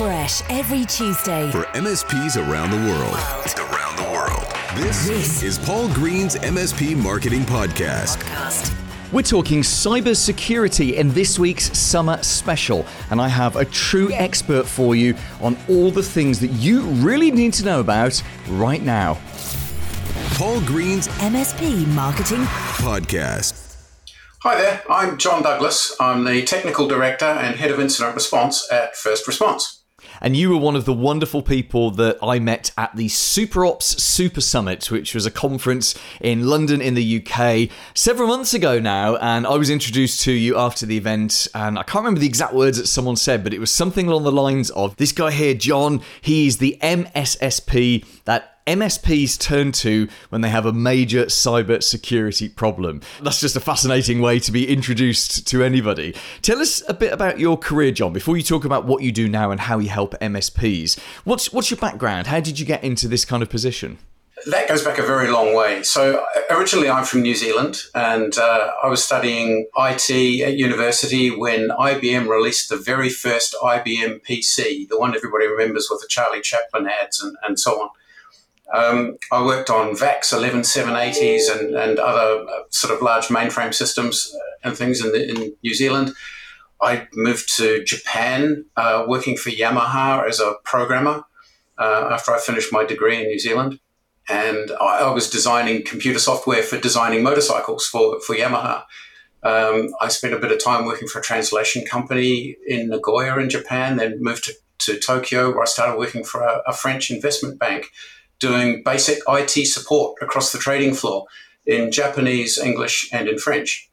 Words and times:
fresh 0.00 0.40
every 0.48 0.86
Tuesday 0.86 1.50
for 1.50 1.64
MSPs 1.74 2.38
around 2.38 2.70
the 2.70 2.76
world. 2.90 3.14
Around 3.70 3.96
the 3.98 4.10
world. 4.10 4.46
This, 4.82 5.06
This. 5.06 5.42
is 5.42 5.58
Paul 5.58 5.92
Green's 5.92 6.36
MSP 6.36 6.96
Marketing 6.96 7.42
Podcast. 7.42 8.16
podcast. 8.16 9.12
We're 9.12 9.20
talking 9.20 9.60
cybersecurity 9.60 10.94
in 10.94 11.10
this 11.10 11.38
week's 11.38 11.76
summer 11.78 12.16
special, 12.22 12.86
and 13.10 13.20
I 13.20 13.28
have 13.28 13.56
a 13.56 13.66
true 13.66 14.10
expert 14.12 14.64
for 14.64 14.96
you 14.96 15.14
on 15.42 15.58
all 15.68 15.90
the 15.90 16.02
things 16.02 16.40
that 16.40 16.52
you 16.52 16.80
really 16.80 17.30
need 17.30 17.52
to 17.54 17.64
know 17.66 17.80
about 17.80 18.22
right 18.48 18.82
now. 18.82 19.18
Paul 20.32 20.62
Green's 20.62 21.08
MSP 21.18 21.86
Marketing 21.88 22.44
Podcast. 22.78 23.76
Hi 24.44 24.58
there, 24.58 24.82
I'm 24.88 25.18
John 25.18 25.42
Douglas. 25.42 25.94
I'm 26.00 26.24
the 26.24 26.42
Technical 26.42 26.88
Director 26.88 27.26
and 27.26 27.56
Head 27.56 27.70
of 27.70 27.78
Incident 27.78 28.14
Response 28.14 28.66
at 28.72 28.96
First 28.96 29.26
Response. 29.26 29.79
And 30.20 30.36
you 30.36 30.50
were 30.50 30.56
one 30.56 30.76
of 30.76 30.84
the 30.84 30.92
wonderful 30.92 31.42
people 31.42 31.90
that 31.92 32.18
I 32.22 32.38
met 32.38 32.72
at 32.76 32.94
the 32.96 33.06
SuperOps 33.06 34.00
Super 34.00 34.40
Summit, 34.40 34.90
which 34.90 35.14
was 35.14 35.26
a 35.26 35.30
conference 35.30 35.94
in 36.20 36.46
London 36.46 36.80
in 36.80 36.94
the 36.94 37.24
UK 37.24 37.70
several 37.94 38.28
months 38.28 38.52
ago 38.52 38.78
now. 38.78 39.16
And 39.16 39.46
I 39.46 39.56
was 39.56 39.70
introduced 39.70 40.22
to 40.22 40.32
you 40.32 40.58
after 40.58 40.86
the 40.86 40.96
event. 40.96 41.48
And 41.54 41.78
I 41.78 41.82
can't 41.82 42.04
remember 42.04 42.20
the 42.20 42.26
exact 42.26 42.54
words 42.54 42.78
that 42.78 42.86
someone 42.86 43.16
said, 43.16 43.42
but 43.44 43.54
it 43.54 43.60
was 43.60 43.70
something 43.70 44.08
along 44.08 44.24
the 44.24 44.32
lines 44.32 44.70
of 44.70 44.96
this 44.96 45.12
guy 45.12 45.30
here, 45.30 45.54
John, 45.54 46.02
he's 46.20 46.58
the 46.58 46.78
MSSP 46.82 48.04
that 48.24 48.49
MSPs 48.66 49.38
turn 49.38 49.72
to 49.72 50.08
when 50.28 50.40
they 50.40 50.48
have 50.48 50.66
a 50.66 50.72
major 50.72 51.26
cyber 51.26 51.82
security 51.82 52.48
problem. 52.48 53.00
That's 53.22 53.40
just 53.40 53.56
a 53.56 53.60
fascinating 53.60 54.20
way 54.20 54.38
to 54.40 54.52
be 54.52 54.68
introduced 54.68 55.46
to 55.48 55.62
anybody. 55.62 56.14
Tell 56.42 56.58
us 56.58 56.82
a 56.88 56.94
bit 56.94 57.12
about 57.12 57.40
your 57.40 57.56
career, 57.56 57.90
John, 57.90 58.12
before 58.12 58.36
you 58.36 58.42
talk 58.42 58.64
about 58.64 58.84
what 58.86 59.02
you 59.02 59.12
do 59.12 59.28
now 59.28 59.50
and 59.50 59.60
how 59.60 59.78
you 59.78 59.88
help 59.88 60.14
MSPs. 60.20 60.98
What's 61.24 61.52
what's 61.52 61.70
your 61.70 61.78
background? 61.78 62.26
How 62.26 62.40
did 62.40 62.58
you 62.58 62.66
get 62.66 62.84
into 62.84 63.08
this 63.08 63.24
kind 63.24 63.42
of 63.42 63.50
position? 63.50 63.98
That 64.46 64.68
goes 64.68 64.82
back 64.82 64.98
a 64.98 65.02
very 65.02 65.28
long 65.28 65.54
way. 65.54 65.82
So, 65.82 66.24
originally, 66.50 66.88
I'm 66.88 67.04
from 67.04 67.20
New 67.20 67.34
Zealand 67.34 67.76
and 67.94 68.36
uh, 68.38 68.72
I 68.82 68.88
was 68.88 69.04
studying 69.04 69.66
IT 69.76 70.10
at 70.42 70.56
university 70.56 71.30
when 71.30 71.68
IBM 71.68 72.26
released 72.26 72.70
the 72.70 72.76
very 72.76 73.10
first 73.10 73.54
IBM 73.62 74.24
PC, 74.24 74.88
the 74.88 74.98
one 74.98 75.14
everybody 75.14 75.46
remembers 75.46 75.88
with 75.90 76.00
the 76.00 76.06
Charlie 76.08 76.40
Chaplin 76.40 76.88
ads 76.88 77.22
and, 77.22 77.36
and 77.46 77.58
so 77.58 77.82
on. 77.82 77.90
Um, 78.72 79.16
I 79.32 79.44
worked 79.44 79.68
on 79.68 79.96
VAX 79.96 80.32
11780s 80.32 81.50
and, 81.50 81.74
and 81.74 81.98
other 81.98 82.44
uh, 82.48 82.62
sort 82.70 82.94
of 82.94 83.02
large 83.02 83.26
mainframe 83.26 83.74
systems 83.74 84.32
uh, 84.34 84.68
and 84.68 84.76
things 84.76 85.04
in, 85.04 85.12
the, 85.12 85.28
in 85.28 85.56
New 85.62 85.74
Zealand. 85.74 86.12
I 86.80 87.08
moved 87.14 87.54
to 87.56 87.84
Japan 87.84 88.64
uh, 88.76 89.04
working 89.06 89.36
for 89.36 89.50
Yamaha 89.50 90.26
as 90.26 90.40
a 90.40 90.54
programmer 90.64 91.24
uh, 91.78 92.08
after 92.10 92.32
I 92.32 92.38
finished 92.38 92.72
my 92.72 92.84
degree 92.84 93.20
in 93.20 93.26
New 93.26 93.38
Zealand. 93.38 93.80
And 94.28 94.70
I, 94.80 95.00
I 95.00 95.10
was 95.12 95.28
designing 95.28 95.82
computer 95.82 96.20
software 96.20 96.62
for 96.62 96.78
designing 96.78 97.22
motorcycles 97.22 97.86
for, 97.86 98.20
for 98.20 98.36
Yamaha. 98.36 98.84
Um, 99.42 99.88
I 100.00 100.08
spent 100.08 100.34
a 100.34 100.38
bit 100.38 100.52
of 100.52 100.62
time 100.62 100.84
working 100.84 101.08
for 101.08 101.18
a 101.18 101.22
translation 101.22 101.84
company 101.84 102.56
in 102.66 102.88
Nagoya 102.88 103.38
in 103.38 103.50
Japan, 103.50 103.96
then 103.96 104.22
moved 104.22 104.44
to, 104.44 104.54
to 104.80 104.98
Tokyo 104.98 105.50
where 105.50 105.62
I 105.62 105.66
started 105.66 105.98
working 105.98 106.22
for 106.22 106.42
a, 106.42 106.62
a 106.66 106.72
French 106.72 107.10
investment 107.10 107.58
bank 107.58 107.90
doing 108.40 108.82
basic 108.82 109.18
IT 109.28 109.66
support 109.66 110.16
across 110.20 110.50
the 110.50 110.58
trading 110.58 110.94
floor 110.94 111.26
in 111.66 111.92
Japanese, 111.92 112.58
English, 112.58 113.08
and 113.12 113.28
in 113.28 113.38
French. 113.38 113.88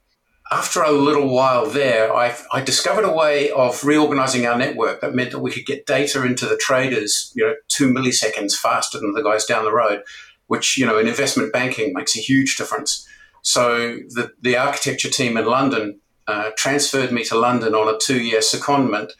After 0.49 0.81
a 0.81 0.91
little 0.91 1.27
while 1.27 1.65
there, 1.65 2.13
I, 2.15 2.33
I 2.53 2.61
discovered 2.61 3.03
a 3.03 3.11
way 3.11 3.51
of 3.51 3.83
reorganizing 3.83 4.47
our 4.47 4.57
network 4.57 5.01
that 5.01 5.13
meant 5.13 5.31
that 5.31 5.39
we 5.39 5.51
could 5.51 5.65
get 5.65 5.85
data 5.85 6.25
into 6.25 6.45
the 6.45 6.55
traders, 6.55 7.33
you 7.35 7.45
know, 7.45 7.53
two 7.67 7.93
milliseconds 7.93 8.53
faster 8.53 8.97
than 8.97 9.11
the 9.11 9.21
guys 9.21 9.45
down 9.45 9.65
the 9.65 9.73
road, 9.73 10.03
which, 10.47 10.77
you 10.77 10.85
know, 10.85 10.97
in 10.97 11.07
investment 11.07 11.51
banking 11.51 11.93
makes 11.93 12.15
a 12.15 12.21
huge 12.21 12.55
difference. 12.55 13.05
So 13.41 13.97
the, 14.09 14.31
the 14.41 14.55
architecture 14.55 15.09
team 15.09 15.35
in 15.35 15.45
London 15.45 15.99
uh, 16.27 16.51
transferred 16.57 17.11
me 17.11 17.25
to 17.25 17.37
London 17.37 17.75
on 17.75 17.93
a 17.93 17.97
two 17.97 18.21
year 18.21 18.39
secondment 18.39 19.11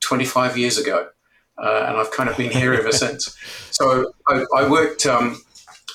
25 0.00 0.56
years 0.56 0.78
ago. 0.78 1.08
Uh, 1.58 1.86
and 1.88 1.96
I've 1.96 2.10
kind 2.10 2.28
of 2.28 2.36
been 2.36 2.50
here 2.50 2.74
ever 2.74 2.92
since. 3.04 3.36
So 3.70 4.12
I, 4.28 4.44
I 4.56 4.68
worked. 4.68 5.06
Um, 5.06 5.40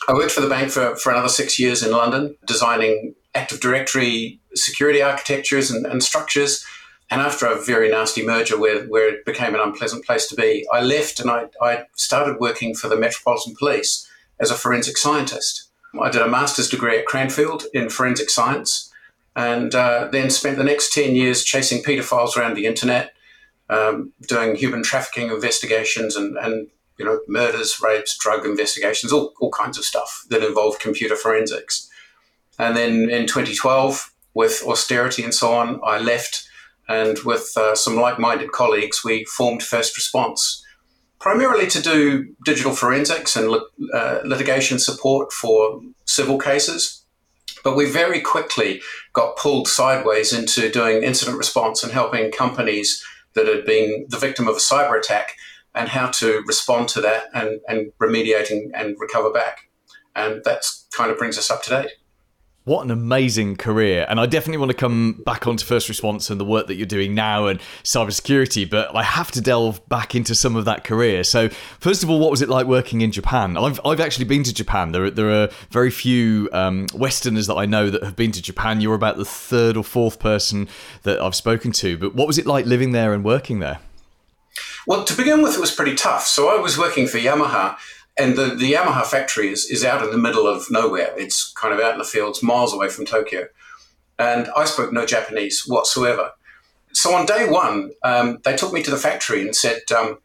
I 0.10 0.14
worked 0.14 0.32
for 0.32 0.42
the 0.42 0.48
bank 0.48 0.72
for, 0.72 0.96
for 0.96 1.12
another 1.12 1.28
six 1.28 1.60
years 1.60 1.84
in 1.84 1.92
London, 1.92 2.38
designing 2.46 3.14
Active 3.36 3.60
Directory 3.60 4.40
security 4.56 5.02
architectures 5.02 5.70
and, 5.70 5.86
and 5.86 6.02
structures. 6.02 6.66
And 7.10 7.22
after 7.22 7.46
a 7.46 7.62
very 7.62 7.90
nasty 7.90 8.26
merger 8.26 8.60
where, 8.60 8.86
where 8.86 9.14
it 9.14 9.26
became 9.26 9.54
an 9.54 9.62
unpleasant 9.62 10.06
place 10.06 10.28
to 10.28 10.36
be, 10.36 10.66
I 10.72 10.82
left 10.82 11.20
and 11.20 11.30
I, 11.30 11.46
I 11.62 11.86
started 11.96 12.40
working 12.40 12.74
for 12.74 12.88
the 12.88 12.98
Metropolitan 12.98 13.56
Police 13.58 14.10
as 14.40 14.52
a 14.52 14.56
forensic 14.56 14.98
scientist. 14.98 15.70
I 16.02 16.10
did 16.10 16.22
a 16.22 16.28
master's 16.28 16.70
degree 16.70 16.98
at 16.98 17.06
Cranfield 17.06 17.64
in 17.74 17.90
forensic 17.90 18.30
science 18.30 18.92
and 19.36 19.74
uh, 19.74 20.10
then 20.12 20.30
spent 20.30 20.58
the 20.58 20.64
next 20.64 20.94
10 20.94 21.16
years 21.16 21.44
chasing 21.44 21.82
pedophiles 21.82 22.36
around 22.36 22.56
the 22.56 22.66
internet, 22.66 23.14
um, 23.70 24.14
doing 24.28 24.56
human 24.56 24.84
trafficking 24.84 25.30
investigations 25.30 26.16
and, 26.16 26.38
and 26.38 26.68
you 26.98 27.06
know 27.06 27.20
murders, 27.28 27.82
rapes, 27.82 28.18
drug 28.18 28.46
investigations, 28.46 29.12
all, 29.12 29.34
all 29.40 29.52
kinds 29.52 29.78
of 29.78 29.86
stuff 29.86 30.26
that 30.30 30.44
involved 30.44 30.80
computer 30.80 31.16
forensics. 31.16 31.90
And 32.60 32.76
then 32.76 33.10
in 33.10 33.28
2012, 33.28 34.12
with 34.34 34.64
austerity 34.66 35.24
and 35.24 35.34
so 35.34 35.54
on, 35.54 35.80
I 35.84 36.00
left, 36.00 36.48
and 36.88 37.20
with 37.20 37.54
uh, 37.56 37.76
some 37.76 37.96
like-minded 37.96 38.52
colleagues, 38.52 39.04
we 39.04 39.26
formed 39.26 39.62
First 39.62 39.96
Response, 39.96 40.64
primarily 41.20 41.68
to 41.68 41.82
do 41.82 42.34
digital 42.46 42.74
forensics 42.74 43.36
and 43.36 43.56
uh, 43.94 44.20
litigation 44.24 44.80
support 44.80 45.34
for 45.34 45.82
civil 46.06 46.38
cases. 46.38 47.04
But 47.64 47.76
we 47.76 47.90
very 47.90 48.22
quickly 48.22 48.82
got 49.14 49.38
pulled 49.38 49.68
sideways 49.68 50.32
into 50.32 50.70
doing 50.70 51.04
incident 51.04 51.38
response 51.38 51.84
and 51.84 51.92
helping 51.92 52.32
companies 52.32 53.04
that 53.38 53.48
had 53.48 53.66
been 53.66 54.06
the 54.10 54.18
victim 54.18 54.48
of 54.48 54.56
a 54.56 54.60
cyber 54.60 55.00
attack 55.00 55.36
and 55.74 55.88
how 55.88 56.08
to 56.08 56.44
respond 56.46 56.90
to 56.90 57.02
that 57.02 57.26
and, 57.34 57.62
and 57.70 57.92
remediating 58.02 58.72
and 58.74 58.96
recover 59.00 59.32
back. 59.32 59.70
And 60.16 60.42
that's 60.44 60.88
kind 60.92 61.12
of 61.12 61.18
brings 61.18 61.38
us 61.38 61.52
up 61.52 61.64
to 61.64 61.70
date. 61.70 61.92
What 62.68 62.84
an 62.84 62.92
amazing 62.92 63.56
career. 63.56 64.06
And 64.10 64.20
I 64.20 64.26
definitely 64.26 64.58
want 64.58 64.72
to 64.72 64.78
come 64.78 65.22
back 65.26 65.48
onto 65.48 65.66
first 65.66 65.88
response 65.88 66.30
and 66.30 66.38
the 66.38 66.44
work 66.44 66.68
that 66.68 66.76
you're 66.76 66.86
doing 66.86 67.16
now 67.16 67.48
and 67.48 67.62
cybersecurity, 67.86 68.70
but 68.70 68.94
I 68.94 69.04
have 69.04 69.32
to 69.32 69.42
delve 69.42 69.88
back 69.88 70.16
into 70.16 70.36
some 70.36 70.58
of 70.58 70.66
that 70.66 70.84
career. 70.84 71.24
So, 71.24 71.48
first 71.80 72.04
of 72.04 72.10
all, 72.10 72.20
what 72.20 72.30
was 72.30 72.42
it 72.42 72.50
like 72.50 72.68
working 72.68 73.00
in 73.00 73.14
Japan? 73.14 73.56
I've, 73.56 73.80
I've 73.86 74.02
actually 74.02 74.26
been 74.26 74.44
to 74.44 74.54
Japan. 74.54 74.92
There, 74.92 75.06
are- 75.06 75.10
there 75.10 75.32
are 75.32 75.48
very 75.72 75.90
few 75.90 76.50
um, 76.52 76.88
Westerners 76.94 77.48
that 77.48 77.56
I 77.56 77.66
know 77.66 77.90
that 77.90 78.04
have 78.04 78.18
been 78.18 78.34
to 78.34 78.42
Japan. 78.42 78.82
You're 78.82 78.96
about 78.96 79.16
the 79.16 79.24
third 79.24 79.78
or 79.78 79.84
fourth 79.86 80.20
person 80.20 80.68
that 81.04 81.22
I've 81.22 81.36
spoken 81.36 81.72
to. 81.72 81.98
But 81.98 82.16
what 82.16 82.28
was 82.28 82.38
it 82.38 82.46
like 82.46 82.66
living 82.66 82.92
there 82.92 83.14
and 83.14 83.24
working 83.24 83.60
there? 83.60 83.80
Well, 84.86 85.04
to 85.06 85.16
begin 85.16 85.42
with, 85.42 85.56
it 85.56 85.62
was 85.62 85.72
pretty 85.74 85.96
tough. 85.96 86.26
So 86.28 86.50
I 86.50 86.60
was 86.62 86.78
working 86.78 87.08
for 87.08 87.18
Yamaha, 87.18 87.78
and 88.18 88.36
the, 88.36 88.56
the 88.56 88.74
Yamaha 88.74 89.06
factory 89.06 89.52
is, 89.52 89.66
is 89.66 89.86
out 89.86 90.04
in 90.04 90.12
the 90.12 90.18
middle 90.18 90.48
of 90.48 90.70
nowhere. 90.72 91.14
It's 91.18 91.52
kind 91.54 91.74
of 91.74 91.80
out 91.80 91.94
in 91.94 92.00
the 92.00 92.04
fields, 92.04 92.42
miles 92.42 92.74
away 92.74 92.90
from 92.90 93.06
Tokyo. 93.06 93.48
And 94.18 94.50
I 94.56 94.66
spoke 94.66 94.92
no 94.92 95.06
Japanese 95.06 95.64
whatsoever. 95.68 96.32
So 96.94 97.14
on 97.14 97.26
day 97.28 97.48
one, 97.48 97.92
um, 98.04 98.40
they 98.44 98.56
took 98.56 98.74
me 98.74 98.82
to 98.84 98.92
the 98.92 98.98
factory 98.98 99.42
and 99.42 99.56
said, 99.56 99.82
um, 99.96 100.18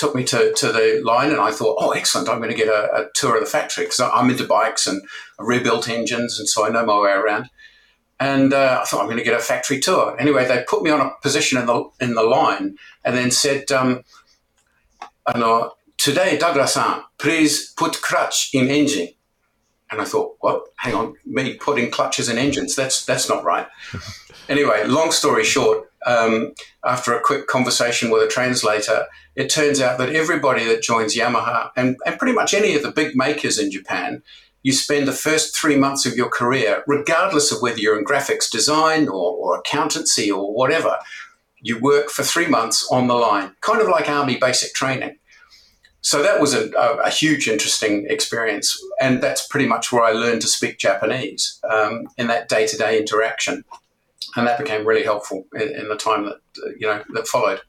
took 0.00 0.14
me 0.14 0.24
to, 0.24 0.52
to 0.54 0.72
the 0.72 1.00
line, 1.04 1.30
and 1.30 1.40
I 1.40 1.50
thought, 1.50 1.76
oh, 1.78 1.90
excellent, 1.90 2.28
I'm 2.28 2.38
going 2.38 2.50
to 2.50 2.56
get 2.56 2.68
a, 2.68 2.94
a 2.94 3.10
tour 3.14 3.36
of 3.36 3.44
the 3.44 3.50
factory 3.50 3.84
because 3.84 4.00
I'm 4.00 4.30
into 4.30 4.46
bikes 4.46 4.86
and 4.86 5.02
rebuilt 5.38 5.88
engines, 5.88 6.38
and 6.38 6.48
so 6.48 6.66
I 6.66 6.70
know 6.70 6.86
my 6.86 6.98
way 6.98 7.12
around. 7.12 7.50
And 8.18 8.52
uh, 8.52 8.80
I 8.82 8.84
thought 8.84 9.00
I'm 9.00 9.06
going 9.06 9.18
to 9.18 9.24
get 9.24 9.38
a 9.38 9.42
factory 9.42 9.78
tour. 9.78 10.16
Anyway, 10.18 10.46
they 10.46 10.64
put 10.66 10.82
me 10.82 10.90
on 10.90 11.00
a 11.00 11.10
position 11.22 11.58
in 11.58 11.66
the 11.66 11.84
in 12.00 12.14
the 12.14 12.22
line, 12.22 12.76
and 13.04 13.16
then 13.16 13.30
said, 13.30 13.70
um, 13.72 14.02
"ano, 15.26 15.72
"Today, 16.02 16.38
Douglas-san, 16.38 17.02
please 17.18 17.72
put 17.76 18.00
clutch 18.02 18.50
in 18.52 18.68
engine." 18.68 19.10
And 19.90 20.00
I 20.00 20.04
thought, 20.04 20.36
"What? 20.40 20.64
Hang 20.76 20.94
on, 20.94 21.14
me 21.24 21.54
putting 21.54 21.90
clutches 21.90 22.28
in 22.28 22.38
engines? 22.38 22.74
That's 22.74 23.04
that's 23.04 23.28
not 23.28 23.44
right." 23.44 23.66
anyway, 24.48 24.84
long 24.86 25.12
story 25.12 25.44
short, 25.44 25.90
um, 26.06 26.54
after 26.84 27.12
a 27.12 27.20
quick 27.20 27.46
conversation 27.46 28.10
with 28.10 28.22
a 28.22 28.28
translator, 28.28 29.06
it 29.36 29.48
turns 29.50 29.80
out 29.80 29.98
that 29.98 30.14
everybody 30.14 30.64
that 30.64 30.82
joins 30.82 31.16
Yamaha 31.16 31.70
and, 31.76 31.96
and 32.06 32.18
pretty 32.18 32.34
much 32.34 32.54
any 32.54 32.74
of 32.74 32.82
the 32.82 32.90
big 32.90 33.14
makers 33.14 33.58
in 33.58 33.70
Japan, 33.70 34.22
you 34.62 34.72
spend 34.72 35.06
the 35.06 35.12
first 35.12 35.56
three 35.56 35.76
months 35.76 36.06
of 36.06 36.14
your 36.14 36.28
career, 36.28 36.82
regardless 36.86 37.52
of 37.52 37.62
whether 37.62 37.78
you're 37.78 37.98
in 37.98 38.04
graphics 38.04 38.50
design 38.50 39.08
or, 39.08 39.32
or 39.36 39.58
accountancy 39.58 40.30
or 40.30 40.52
whatever, 40.52 40.98
you 41.62 41.78
work 41.78 42.10
for 42.10 42.22
three 42.22 42.46
months 42.46 42.86
on 42.90 43.06
the 43.06 43.14
line, 43.14 43.54
kind 43.60 43.80
of 43.80 43.88
like 43.88 44.08
army 44.08 44.36
basic 44.36 44.74
training. 44.74 45.16
So 46.02 46.22
that 46.22 46.40
was 46.40 46.54
a, 46.54 46.70
a, 46.72 46.96
a 47.04 47.10
huge, 47.10 47.46
interesting 47.46 48.06
experience, 48.08 48.78
and 49.00 49.22
that's 49.22 49.46
pretty 49.46 49.66
much 49.66 49.92
where 49.92 50.02
I 50.02 50.12
learned 50.12 50.40
to 50.42 50.48
speak 50.48 50.78
Japanese 50.78 51.58
um, 51.70 52.08
in 52.16 52.26
that 52.28 52.48
day-to-day 52.48 52.98
interaction, 52.98 53.64
and 54.34 54.46
that 54.46 54.58
became 54.58 54.86
really 54.86 55.04
helpful 55.04 55.46
in, 55.54 55.68
in 55.74 55.88
the 55.88 55.96
time 55.96 56.24
that 56.24 56.40
you 56.78 56.86
know 56.86 57.02
that 57.12 57.28
followed. 57.28 57.60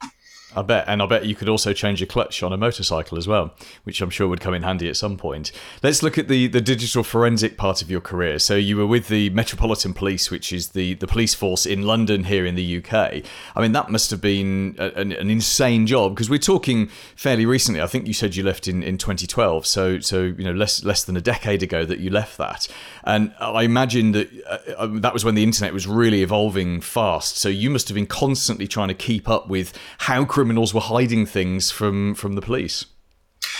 I 0.54 0.62
bet, 0.62 0.84
and 0.86 1.02
I 1.02 1.06
bet 1.06 1.26
you 1.26 1.34
could 1.34 1.48
also 1.48 1.72
change 1.72 2.02
a 2.02 2.06
clutch 2.06 2.42
on 2.42 2.52
a 2.52 2.56
motorcycle 2.56 3.18
as 3.18 3.26
well, 3.26 3.54
which 3.84 4.00
I'm 4.00 4.10
sure 4.10 4.28
would 4.28 4.40
come 4.40 4.54
in 4.54 4.62
handy 4.62 4.88
at 4.88 4.96
some 4.96 5.16
point. 5.16 5.52
Let's 5.82 6.02
look 6.02 6.18
at 6.18 6.28
the, 6.28 6.46
the 6.46 6.60
digital 6.60 7.02
forensic 7.02 7.56
part 7.56 7.82
of 7.82 7.90
your 7.90 8.00
career. 8.00 8.38
So 8.38 8.56
you 8.56 8.76
were 8.76 8.86
with 8.86 9.08
the 9.08 9.30
Metropolitan 9.30 9.94
Police, 9.94 10.30
which 10.30 10.52
is 10.52 10.70
the, 10.70 10.94
the 10.94 11.06
police 11.06 11.34
force 11.34 11.64
in 11.66 11.82
London 11.82 12.24
here 12.24 12.44
in 12.44 12.54
the 12.54 12.78
UK. 12.78 13.22
I 13.56 13.60
mean, 13.60 13.72
that 13.72 13.90
must 13.90 14.10
have 14.10 14.20
been 14.20 14.76
a, 14.78 14.90
an, 14.90 15.12
an, 15.12 15.30
insane 15.30 15.86
job 15.86 16.14
because 16.14 16.28
we're 16.28 16.38
talking 16.38 16.88
fairly 17.16 17.46
recently. 17.46 17.80
I 17.80 17.86
think 17.86 18.06
you 18.06 18.12
said 18.12 18.36
you 18.36 18.42
left 18.42 18.68
in, 18.68 18.82
in 18.82 18.98
2012, 18.98 19.66
so 19.66 20.00
so 20.00 20.22
you 20.22 20.44
know 20.44 20.52
less 20.52 20.84
less 20.84 21.04
than 21.04 21.16
a 21.16 21.20
decade 21.20 21.62
ago 21.62 21.84
that 21.84 22.00
you 22.00 22.10
left 22.10 22.36
that. 22.38 22.68
And 23.04 23.32
I 23.40 23.62
imagine 23.62 24.12
that 24.12 24.30
uh, 24.46 24.58
uh 24.76 24.86
that 25.00 25.14
was 25.14 25.24
when 25.24 25.34
the 25.34 25.42
internet 25.42 25.72
was 25.72 25.86
really 25.86 26.22
evolving 26.22 26.80
fast. 26.80 27.38
So 27.38 27.48
you 27.48 27.70
must 27.70 27.88
have 27.88 27.94
been 27.94 28.06
constantly 28.06 28.68
trying 28.68 28.88
to 28.88 28.94
keep 28.94 29.28
up 29.28 29.48
with 29.48 29.72
how 29.98 30.24
criminals 30.42 30.74
were 30.74 30.80
hiding 30.80 31.24
things 31.24 31.70
from 31.70 32.16
from 32.16 32.32
the 32.32 32.42
police. 32.42 32.86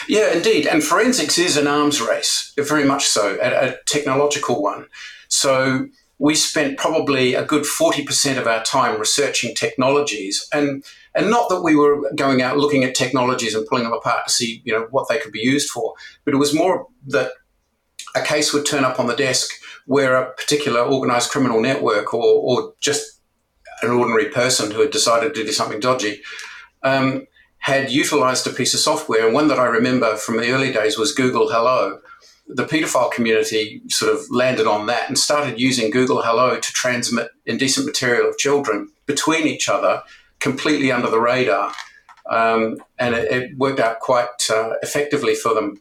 Yeah, 0.09 0.33
indeed. 0.33 0.67
And 0.67 0.83
forensics 0.83 1.39
is 1.39 1.57
an 1.57 1.69
arms 1.69 2.01
race, 2.01 2.53
very 2.59 2.85
much 2.85 3.07
so, 3.07 3.39
a, 3.41 3.69
a 3.69 3.77
technological 3.87 4.61
one. 4.61 4.87
So 5.29 5.87
we 6.19 6.35
spent 6.35 6.79
probably 6.79 7.35
a 7.35 7.45
good 7.45 7.63
40% 7.63 8.37
of 8.37 8.49
our 8.49 8.65
time 8.65 8.99
researching 8.99 9.55
technologies 9.55 10.49
and 10.53 10.85
and 11.15 11.31
not 11.31 11.49
that 11.51 11.63
we 11.63 11.77
were 11.77 12.11
going 12.17 12.43
out 12.43 12.59
looking 12.59 12.83
at 12.83 12.97
technologies 12.97 13.55
and 13.55 13.65
pulling 13.69 13.85
them 13.85 13.93
apart 13.93 14.27
to 14.27 14.33
see 14.33 14.61
you 14.65 14.73
know 14.73 14.89
what 14.91 15.09
they 15.09 15.19
could 15.19 15.33
be 15.33 15.47
used 15.55 15.71
for 15.71 15.95
but 16.25 16.35
it 16.35 16.39
was 16.39 16.53
more 16.55 16.87
that 17.07 17.31
a 18.17 18.23
case 18.23 18.53
would 18.53 18.67
turn 18.67 18.85
up 18.85 18.99
on 18.99 19.07
the 19.07 19.23
desk 19.29 19.51
where 19.87 20.17
a 20.17 20.33
particular 20.33 20.81
organized 20.81 21.31
criminal 21.31 21.61
network 21.61 22.13
or, 22.13 22.25
or 22.49 22.75
just 22.81 23.21
an 23.83 23.91
ordinary 23.91 24.29
person 24.31 24.71
who 24.71 24.81
had 24.81 24.91
decided 24.91 25.35
to 25.35 25.45
do 25.45 25.53
something 25.53 25.81
dodgy 25.81 26.23
um, 26.83 27.27
had 27.59 27.91
utilized 27.91 28.47
a 28.47 28.51
piece 28.51 28.75
of 28.75 28.81
software. 28.81 29.25
And 29.25 29.35
one 29.35 29.49
that 29.49 29.59
I 29.59 29.67
remember 29.67 30.17
from 30.17 30.37
the 30.37 30.51
early 30.51 30.73
days 30.73 30.99
was 30.99 31.13
Google 31.13 31.49
Hello. 31.49 32.01
The 32.49 32.65
pedophile 32.65 33.13
community 33.13 33.83
sort 33.89 34.13
of 34.13 34.21
landed 34.31 34.67
on 34.67 34.87
that 34.87 35.09
and 35.09 35.17
started 35.17 35.61
using 35.61 35.91
Google 35.91 36.23
Hello 36.23 36.59
to 36.59 36.73
transmit 36.73 37.31
indecent 37.47 37.87
material 37.87 38.29
of 38.29 38.37
children 38.37 38.91
between 39.07 39.47
each 39.47 39.69
other, 39.69 40.03
completely 40.41 40.91
under 40.91 41.09
the 41.09 41.21
radar. 41.21 41.73
Um, 42.29 42.79
and 42.99 43.15
it, 43.15 43.33
it, 43.33 43.59
worked 43.59 43.81
out 43.81 44.01
quite 44.01 44.29
uh, 44.51 44.75
effectively 44.83 45.35
for 45.35 45.55
them. 45.55 45.81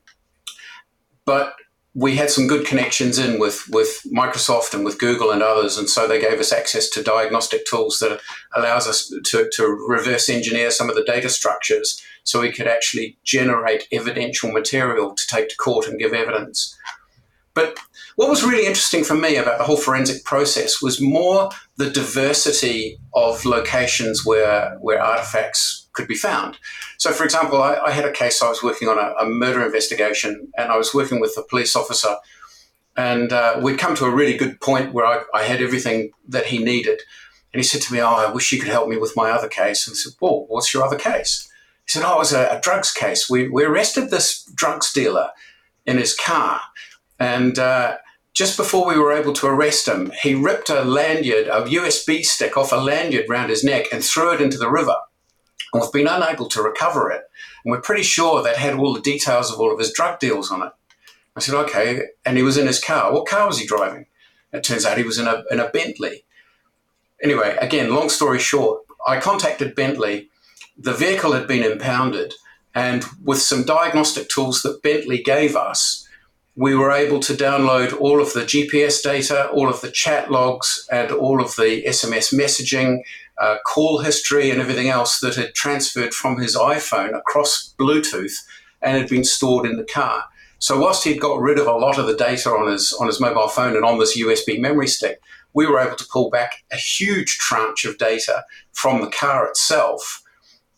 But 1.26 1.54
we 1.94 2.16
had 2.16 2.30
some 2.30 2.48
good 2.48 2.66
connections 2.66 3.20
in 3.20 3.38
with, 3.38 3.68
with 3.70 4.02
Microsoft 4.06 4.74
and 4.74 4.86
with 4.86 5.00
Google 5.00 5.32
and 5.32 5.44
others, 5.44 5.78
and 5.78 5.90
so 5.90 6.08
they 6.08 6.22
gave 6.22 6.40
us 6.40 6.54
access 6.54 6.90
to 6.90 7.04
diagnostic 7.04 7.66
tools 7.66 8.00
that 8.00 8.22
allows 8.56 8.88
us 8.88 9.14
to, 9.26 9.50
to 9.54 9.86
reverse 9.88 10.30
engineer 10.30 10.72
some 10.72 10.90
of 10.90 10.96
the 10.96 11.04
data 11.04 11.30
structures 11.30 12.02
so 12.24 12.40
we 12.40 12.52
could 12.52 12.68
actually 12.68 13.18
generate 13.24 13.88
evidential 13.92 14.52
material 14.52 15.14
to 15.16 15.28
take 15.28 15.50
to 15.50 15.58
court 15.58 15.88
and 15.88 16.00
give 16.00 16.14
evidence. 16.14 16.78
But 17.54 17.78
what 18.16 18.30
was 18.30 18.44
really 18.44 18.66
interesting 18.66 19.04
for 19.04 19.16
me 19.16 19.36
about 19.36 19.58
the 19.58 19.66
whole 19.66 19.78
forensic 19.78 20.24
process 20.24 20.82
was 20.82 21.02
more 21.02 21.50
the 21.76 21.90
diversity 21.90 22.98
of 23.14 23.44
locations 23.44 24.26
where, 24.26 24.78
where 24.80 25.02
artifacts 25.02 25.81
could 25.94 26.08
be 26.08 26.16
found. 26.16 26.58
So, 26.98 27.12
for 27.12 27.24
example, 27.24 27.62
I, 27.62 27.76
I 27.76 27.92
had 27.92 28.06
a 28.06 28.12
case 28.12 28.42
I 28.42 28.50
was 28.50 28.64
working 28.64 28.88
on 28.88 28.98
a, 28.98 29.14
a, 29.20 29.26
murder 29.26 29.64
investigation, 29.66 30.52
and 30.58 30.72
I 30.72 30.78
was 30.78 30.94
working 30.94 31.20
with 31.20 31.38
a 31.38 31.44
police 31.44 31.76
officer, 31.76 32.16
and 32.96 33.32
uh, 33.32 33.60
we'd 33.62 33.80
come 33.80 33.96
to 33.96 34.06
a 34.06 34.14
really 34.14 34.38
good 34.38 34.60
point 34.62 34.94
where 34.94 35.06
I, 35.06 35.24
I, 35.34 35.44
had 35.44 35.62
everything 35.62 36.12
that 36.28 36.48
he 36.48 36.64
needed. 36.64 37.02
And 37.54 37.60
he 37.60 37.64
said 37.64 37.82
to 37.84 37.94
me, 37.94 38.00
"Oh, 38.00 38.08
I 38.08 38.32
wish 38.32 38.52
you 38.52 38.60
could 38.60 38.72
help 38.72 38.88
me 38.88 38.98
with 38.98 39.16
my 39.16 39.32
other 39.32 39.48
case." 39.48 39.88
And 39.88 39.94
I 39.94 39.98
said, 39.98 40.14
"Well, 40.22 40.46
what's 40.48 40.74
your 40.74 40.84
other 40.84 40.98
case?" 40.98 41.50
He 41.86 41.92
said, 41.92 42.04
"Oh, 42.06 42.16
it 42.16 42.20
was 42.20 42.34
a, 42.34 42.58
a 42.58 42.62
drugs 42.62 42.92
case. 42.92 43.30
We, 43.30 43.48
we 43.48 43.64
arrested 43.64 44.10
this 44.10 44.44
drugs 44.56 44.92
dealer 44.94 45.30
in 45.86 45.98
his 45.98 46.16
car, 46.16 46.62
and." 47.20 47.58
Uh, 47.58 47.98
just 48.34 48.56
before 48.56 48.88
we 48.88 48.98
were 48.98 49.12
able 49.12 49.34
to 49.34 49.46
arrest 49.46 49.90
him, 49.90 50.10
he 50.24 50.34
ripped 50.34 50.70
a 50.70 50.86
lanyard, 50.86 51.48
a 51.48 51.64
USB 51.64 52.24
stick 52.24 52.56
off 52.56 52.72
a 52.72 52.78
lanyard 52.78 53.26
round 53.28 53.50
his 53.50 53.62
neck 53.62 53.88
and 53.92 54.02
threw 54.02 54.34
it 54.34 54.40
into 54.40 54.58
the 54.58 54.72
river 54.72 54.96
and 55.74 55.82
we've 55.82 55.92
been 55.92 56.08
unable 56.08 56.48
to 56.50 56.62
recover 56.62 57.12
it. 57.12 57.24
And 57.64 57.72
we're 57.72 57.82
pretty 57.82 58.04
sure 58.04 58.44
that 58.44 58.58
had 58.58 58.76
all 58.76 58.94
the 58.94 59.02
details 59.02 59.52
of 59.52 59.60
all 59.60 59.72
of 59.72 59.80
his 59.80 59.94
drug 59.94 60.20
deals 60.20 60.52
on 60.52 60.64
it. 60.64 60.72
I 61.36 61.40
said, 61.40 61.56
okay. 61.56 62.02
And 62.26 62.38
he 62.38 62.44
was 62.44 62.58
in 62.58 62.68
his 62.68 62.84
car. 62.84 63.14
What 63.14 63.28
car 63.28 63.48
was 63.48 63.60
he 63.60 63.66
driving? 63.66 64.06
It 64.52 64.64
turns 64.64 64.86
out 64.86 64.98
he 64.98 65.04
was 65.04 65.18
in 65.18 65.28
a, 65.28 65.44
in 65.50 65.60
a 65.60 65.70
Bentley. 65.70 66.26
Anyway, 67.24 67.58
again, 67.62 67.94
long 67.94 68.10
story 68.10 68.40
short, 68.40 68.82
I 69.08 69.20
contacted 69.20 69.76
Bentley. 69.76 70.30
The 70.78 70.94
vehicle 70.94 71.34
had 71.34 71.48
been 71.48 71.64
impounded. 71.64 72.34
And 72.74 73.06
with 73.24 73.42
some 73.42 73.64
diagnostic 73.64 74.30
tools 74.30 74.62
that 74.64 74.82
Bentley 74.82 75.22
gave 75.22 75.56
us, 75.56 76.08
we 76.56 76.76
were 76.76 76.92
able 76.92 77.20
to 77.22 77.34
download 77.34 77.98
all 78.00 78.22
of 78.22 78.34
the 78.34 78.42
GPS 78.42 79.02
data, 79.02 79.48
all 79.50 79.70
of 79.70 79.82
the 79.82 79.92
chat 79.92 80.30
logs, 80.30 80.86
and 80.92 81.12
all 81.12 81.42
of 81.42 81.56
the 81.56 81.84
SMS 81.88 82.34
messaging 82.34 83.02
uh, 83.38 83.58
call 83.66 84.00
history 84.00 84.52
and 84.52 84.60
everything 84.60 84.90
else 84.90 85.20
that 85.20 85.36
had 85.36 85.54
transferred 85.56 86.14
from 86.14 86.40
his 86.40 86.56
iPhone 86.56 87.18
across 87.18 87.74
Bluetooth 87.80 88.36
and 88.82 88.98
had 88.98 89.10
been 89.10 89.24
stored 89.24 89.66
in 89.66 89.78
the 89.78 89.84
car. 89.84 90.26
So 90.60 90.80
whilst 90.80 91.04
he'd 91.04 91.20
got 91.20 91.40
rid 91.40 91.58
of 91.58 91.66
a 91.66 91.72
lot 91.72 91.98
of 91.98 92.06
the 92.06 92.16
data 92.16 92.50
on 92.50 92.72
his 92.72 92.94
on 92.94 93.08
his 93.08 93.20
mobile 93.20 93.48
phone 93.48 93.76
and 93.76 93.84
on 93.86 93.98
this 93.98 94.20
USB 94.20 94.60
memory 94.60 94.88
stick, 94.88 95.20
we 95.54 95.66
were 95.66 95.80
able 95.80 95.96
to 95.96 96.06
pull 96.12 96.30
back 96.30 96.64
a 96.72 96.76
huge 96.76 97.38
tranche 97.38 97.86
of 97.86 97.98
data 97.98 98.44
from 98.74 99.02
the 99.02 99.10
car 99.10 99.48
itself. 99.48 100.22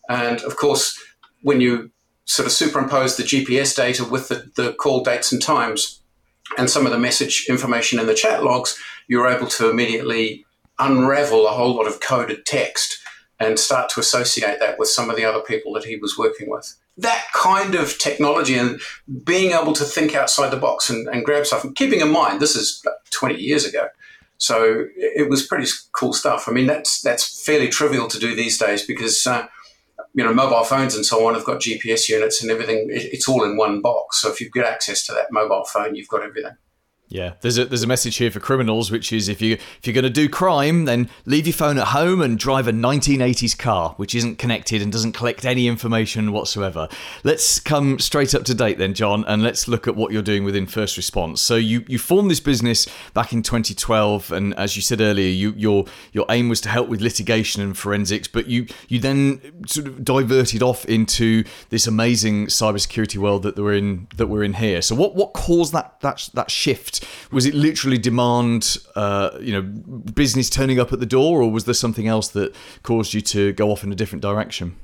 And 0.08 0.40
of 0.40 0.56
course, 0.56 0.98
when 1.42 1.60
you 1.60 1.90
sort 2.24 2.46
of 2.46 2.52
superimpose 2.52 3.16
the 3.16 3.22
GPS 3.22 3.76
data 3.76 4.04
with 4.04 4.28
the, 4.28 4.50
the 4.56 4.72
call 4.74 5.02
dates 5.02 5.32
and 5.32 5.42
times 5.42 6.00
and 6.58 6.70
some 6.70 6.86
of 6.86 6.92
the 6.92 6.98
message 6.98 7.46
information 7.48 7.98
in 7.98 8.06
the 8.06 8.14
chat 8.14 8.44
logs, 8.44 8.78
you're 9.08 9.28
able 9.28 9.46
to 9.46 9.70
immediately 9.70 10.44
unravel 10.78 11.46
a 11.46 11.50
whole 11.50 11.74
lot 11.74 11.86
of 11.86 12.00
coded 12.00 12.44
text 12.46 12.98
and 13.40 13.58
start 13.58 13.90
to 13.90 14.00
associate 14.00 14.58
that 14.60 14.78
with 14.78 14.88
some 14.88 15.10
of 15.10 15.16
the 15.16 15.24
other 15.24 15.40
people 15.40 15.72
that 15.72 15.84
he 15.84 15.96
was 15.96 16.16
working 16.16 16.48
with. 16.48 16.76
That 16.96 17.24
kind 17.34 17.74
of 17.74 17.98
technology 17.98 18.54
and 18.54 18.80
being 19.24 19.52
able 19.52 19.72
to 19.72 19.84
think 19.84 20.14
outside 20.14 20.50
the 20.50 20.56
box 20.56 20.88
and, 20.88 21.08
and 21.08 21.24
grab 21.24 21.44
stuff, 21.44 21.64
and 21.64 21.74
keeping 21.74 22.00
in 22.00 22.10
mind 22.10 22.40
this 22.40 22.54
is 22.54 22.84
20 23.10 23.34
years 23.34 23.64
ago. 23.64 23.88
So 24.38 24.86
it 24.96 25.28
was 25.28 25.46
pretty 25.46 25.68
cool 25.92 26.12
stuff. 26.12 26.48
I 26.48 26.52
mean, 26.52 26.66
that's 26.66 27.00
that's 27.00 27.44
fairly 27.44 27.68
trivial 27.68 28.08
to 28.08 28.18
do 28.18 28.34
these 28.34 28.58
days 28.58 28.86
because 28.86 29.26
uh, 29.26 29.46
you 30.14 30.24
know 30.24 30.32
mobile 30.32 30.64
phones 30.64 30.94
and 30.94 31.04
so 31.04 31.26
on 31.26 31.34
have 31.34 31.44
got 31.44 31.60
GPS 31.60 32.08
units 32.08 32.40
and 32.42 32.50
everything. 32.50 32.86
It's 32.90 33.28
all 33.28 33.44
in 33.44 33.56
one 33.56 33.82
box. 33.82 34.20
So 34.20 34.30
if 34.30 34.40
you've 34.40 34.52
got 34.52 34.64
access 34.64 35.04
to 35.06 35.12
that 35.12 35.26
mobile 35.30 35.64
phone, 35.64 35.94
you've 35.94 36.08
got 36.08 36.22
everything. 36.22 36.56
Yeah, 37.08 37.34
there's 37.42 37.58
a 37.58 37.66
there's 37.66 37.82
a 37.82 37.86
message 37.86 38.16
here 38.16 38.30
for 38.30 38.40
criminals, 38.40 38.90
which 38.90 39.12
is 39.12 39.28
if 39.28 39.42
you 39.42 39.52
if 39.54 39.80
you're 39.84 39.94
going 39.94 40.04
to 40.04 40.10
do 40.10 40.28
crime, 40.28 40.86
then 40.86 41.10
leave 41.26 41.46
your 41.46 41.52
phone 41.52 41.78
at 41.78 41.88
home 41.88 42.22
and 42.22 42.38
drive 42.38 42.66
a 42.66 42.72
1980s 42.72 43.56
car, 43.58 43.90
which 43.98 44.14
isn't 44.14 44.38
connected 44.38 44.80
and 44.80 44.90
doesn't 44.90 45.12
collect 45.12 45.44
any 45.44 45.68
information 45.68 46.32
whatsoever. 46.32 46.88
Let's 47.22 47.60
come 47.60 47.98
straight 47.98 48.34
up 48.34 48.44
to 48.44 48.54
date 48.54 48.78
then, 48.78 48.94
John, 48.94 49.22
and 49.26 49.42
let's 49.42 49.68
look 49.68 49.86
at 49.86 49.96
what 49.96 50.12
you're 50.12 50.22
doing 50.22 50.44
within 50.44 50.66
first 50.66 50.96
response. 50.96 51.42
So 51.42 51.56
you 51.56 51.84
you 51.88 51.98
formed 51.98 52.30
this 52.30 52.40
business 52.40 52.88
back 53.12 53.34
in 53.34 53.42
2012, 53.42 54.32
and 54.32 54.54
as 54.54 54.74
you 54.74 54.82
said 54.82 55.02
earlier, 55.02 55.28
you 55.28 55.52
your 55.56 55.84
your 56.12 56.24
aim 56.30 56.48
was 56.48 56.60
to 56.62 56.70
help 56.70 56.88
with 56.88 57.02
litigation 57.02 57.62
and 57.62 57.76
forensics, 57.76 58.28
but 58.28 58.46
you 58.46 58.66
you 58.88 58.98
then 58.98 59.66
sort 59.66 59.86
of 59.86 60.04
diverted 60.04 60.62
off 60.62 60.86
into 60.86 61.44
this 61.68 61.86
amazing 61.86 62.46
cybersecurity 62.46 63.18
world 63.18 63.42
that 63.42 63.56
we're 63.56 63.74
in 63.74 64.08
that 64.16 64.28
we're 64.28 64.42
in 64.42 64.54
here. 64.54 64.80
So 64.80 64.94
what 64.94 65.14
what 65.14 65.34
caused 65.34 65.74
that 65.74 66.00
that 66.00 66.30
that 66.32 66.50
shift? 66.50 66.93
Was 67.30 67.46
it 67.46 67.54
literally 67.54 67.98
demand, 67.98 68.78
uh, 68.94 69.30
you 69.40 69.52
know, 69.52 69.62
business 69.62 70.50
turning 70.50 70.78
up 70.78 70.92
at 70.92 71.00
the 71.00 71.06
door, 71.06 71.42
or 71.42 71.50
was 71.50 71.64
there 71.64 71.74
something 71.74 72.08
else 72.08 72.28
that 72.28 72.54
caused 72.82 73.14
you 73.14 73.20
to 73.22 73.52
go 73.52 73.70
off 73.70 73.84
in 73.84 73.92
a 73.92 73.94
different 73.94 74.22
direction? 74.22 74.76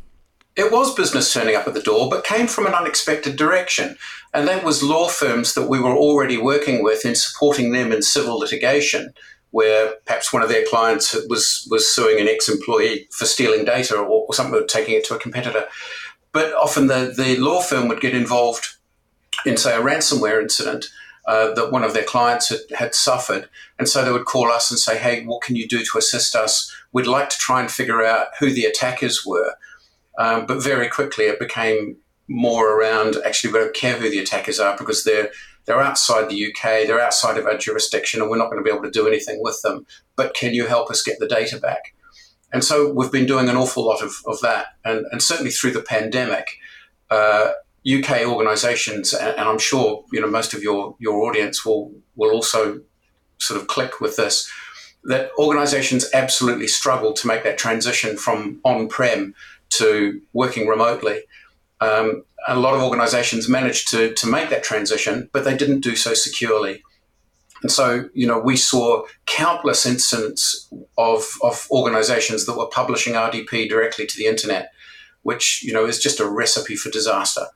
It 0.56 0.72
was 0.72 0.94
business 0.94 1.32
turning 1.32 1.56
up 1.56 1.66
at 1.66 1.74
the 1.74 1.82
door, 1.82 2.10
but 2.10 2.24
came 2.24 2.46
from 2.46 2.66
an 2.66 2.74
unexpected 2.74 3.36
direction. 3.36 3.96
And 4.34 4.46
that 4.48 4.64
was 4.64 4.82
law 4.82 5.08
firms 5.08 5.54
that 5.54 5.68
we 5.68 5.80
were 5.80 5.96
already 5.96 6.38
working 6.38 6.82
with 6.82 7.04
in 7.04 7.14
supporting 7.14 7.72
them 7.72 7.92
in 7.92 8.02
civil 8.02 8.38
litigation, 8.38 9.14
where 9.52 9.94
perhaps 10.06 10.32
one 10.32 10.42
of 10.42 10.48
their 10.48 10.64
clients 10.66 11.16
was, 11.28 11.66
was 11.70 11.92
suing 11.92 12.20
an 12.20 12.28
ex 12.28 12.48
employee 12.48 13.08
for 13.10 13.26
stealing 13.26 13.64
data 13.64 13.96
or, 13.96 14.26
or 14.26 14.34
something, 14.34 14.66
taking 14.66 14.94
it 14.94 15.04
to 15.04 15.14
a 15.14 15.18
competitor. 15.18 15.64
But 16.32 16.52
often 16.54 16.88
the, 16.88 17.12
the 17.16 17.36
law 17.38 17.60
firm 17.60 17.88
would 17.88 18.00
get 18.00 18.14
involved 18.14 18.66
in, 19.46 19.56
say, 19.56 19.74
a 19.74 19.80
ransomware 19.80 20.42
incident 20.42 20.86
uh, 21.26 21.52
that 21.54 21.70
one 21.70 21.84
of 21.84 21.94
their 21.94 22.04
clients 22.04 22.48
had, 22.48 22.60
had 22.76 22.94
suffered. 22.94 23.48
And 23.78 23.88
so 23.88 24.04
they 24.04 24.12
would 24.12 24.24
call 24.24 24.50
us 24.50 24.70
and 24.70 24.78
say, 24.78 24.98
hey, 24.98 25.24
what 25.24 25.42
can 25.42 25.56
you 25.56 25.68
do 25.68 25.84
to 25.84 25.98
assist 25.98 26.34
us? 26.34 26.74
We'd 26.92 27.06
like 27.06 27.28
to 27.30 27.36
try 27.38 27.60
and 27.60 27.70
figure 27.70 28.04
out 28.04 28.28
who 28.38 28.52
the 28.52 28.64
attackers 28.64 29.24
were. 29.24 29.54
Um, 30.18 30.46
but 30.46 30.62
very 30.62 30.88
quickly 30.88 31.26
it 31.26 31.38
became 31.38 31.96
more 32.28 32.78
around 32.78 33.16
actually 33.26 33.52
we 33.52 33.58
don't 33.58 33.74
care 33.74 33.96
who 33.98 34.08
the 34.08 34.20
attackers 34.20 34.60
are 34.60 34.76
because 34.78 35.02
they're 35.02 35.30
they're 35.66 35.80
outside 35.80 36.28
the 36.28 36.46
UK, 36.46 36.86
they're 36.86 37.00
outside 37.00 37.36
of 37.36 37.46
our 37.46 37.56
jurisdiction, 37.56 38.20
and 38.20 38.30
we're 38.30 38.38
not 38.38 38.50
going 38.50 38.58
to 38.58 38.64
be 38.64 38.74
able 38.74 38.82
to 38.82 38.90
do 38.90 39.06
anything 39.06 39.40
with 39.42 39.60
them. 39.62 39.86
But 40.16 40.34
can 40.34 40.54
you 40.54 40.66
help 40.66 40.90
us 40.90 41.02
get 41.02 41.18
the 41.18 41.28
data 41.28 41.58
back? 41.58 41.94
And 42.52 42.64
so 42.64 42.90
we've 42.92 43.12
been 43.12 43.26
doing 43.26 43.48
an 43.48 43.56
awful 43.56 43.84
lot 43.84 44.02
of, 44.02 44.14
of 44.26 44.40
that. 44.40 44.68
And, 44.84 45.06
and 45.12 45.22
certainly 45.22 45.50
through 45.50 45.72
the 45.72 45.82
pandemic, 45.82 46.56
uh, 47.10 47.52
UK 47.86 48.26
organisations, 48.26 49.14
and, 49.14 49.38
I'm 49.40 49.58
sure 49.58 50.04
you 50.12 50.20
know 50.20 50.28
most 50.28 50.54
of 50.54 50.62
your 50.62 50.96
your 50.98 51.28
audience 51.28 51.64
will 51.64 51.92
will 52.16 52.32
also 52.32 52.80
sort 53.38 53.60
of 53.60 53.68
click 53.68 54.00
with 54.00 54.16
this, 54.16 54.50
that 55.04 55.30
organisations 55.38 56.06
absolutely 56.12 56.68
struggle 56.68 57.12
to 57.14 57.26
make 57.26 57.42
that 57.42 57.56
transition 57.56 58.16
from 58.16 58.60
on-prem 58.64 59.34
to 59.70 60.20
working 60.34 60.68
remotely. 60.68 61.22
Um, 61.80 62.24
a 62.46 62.58
lot 62.58 62.74
of 62.74 62.82
organisations 62.82 63.48
managed 63.48 63.88
to 63.88 64.12
to 64.14 64.26
make 64.26 64.50
that 64.50 64.62
transition, 64.62 65.30
but 65.32 65.44
they 65.44 65.56
didn't 65.56 65.80
do 65.80 65.96
so 65.96 66.14
securely. 66.14 66.82
And 67.62 67.70
so, 67.70 68.08
you 68.14 68.26
know, 68.26 68.38
we 68.38 68.56
saw 68.56 69.04
countless 69.26 69.84
incidents 69.84 70.68
of, 70.96 71.26
of 71.42 71.66
organizations 71.70 72.46
that 72.46 72.56
were 72.56 72.66
publishing 72.66 73.14
RDP 73.14 73.68
directly 73.68 74.06
to 74.06 74.16
the 74.16 74.26
internet, 74.26 74.72
which, 75.22 75.62
you 75.62 75.72
know, 75.72 75.86
is 75.86 75.98
just 75.98 76.20
a 76.20 76.28
recipe 76.28 76.76
for 76.76 76.90
disaster. 76.90 77.46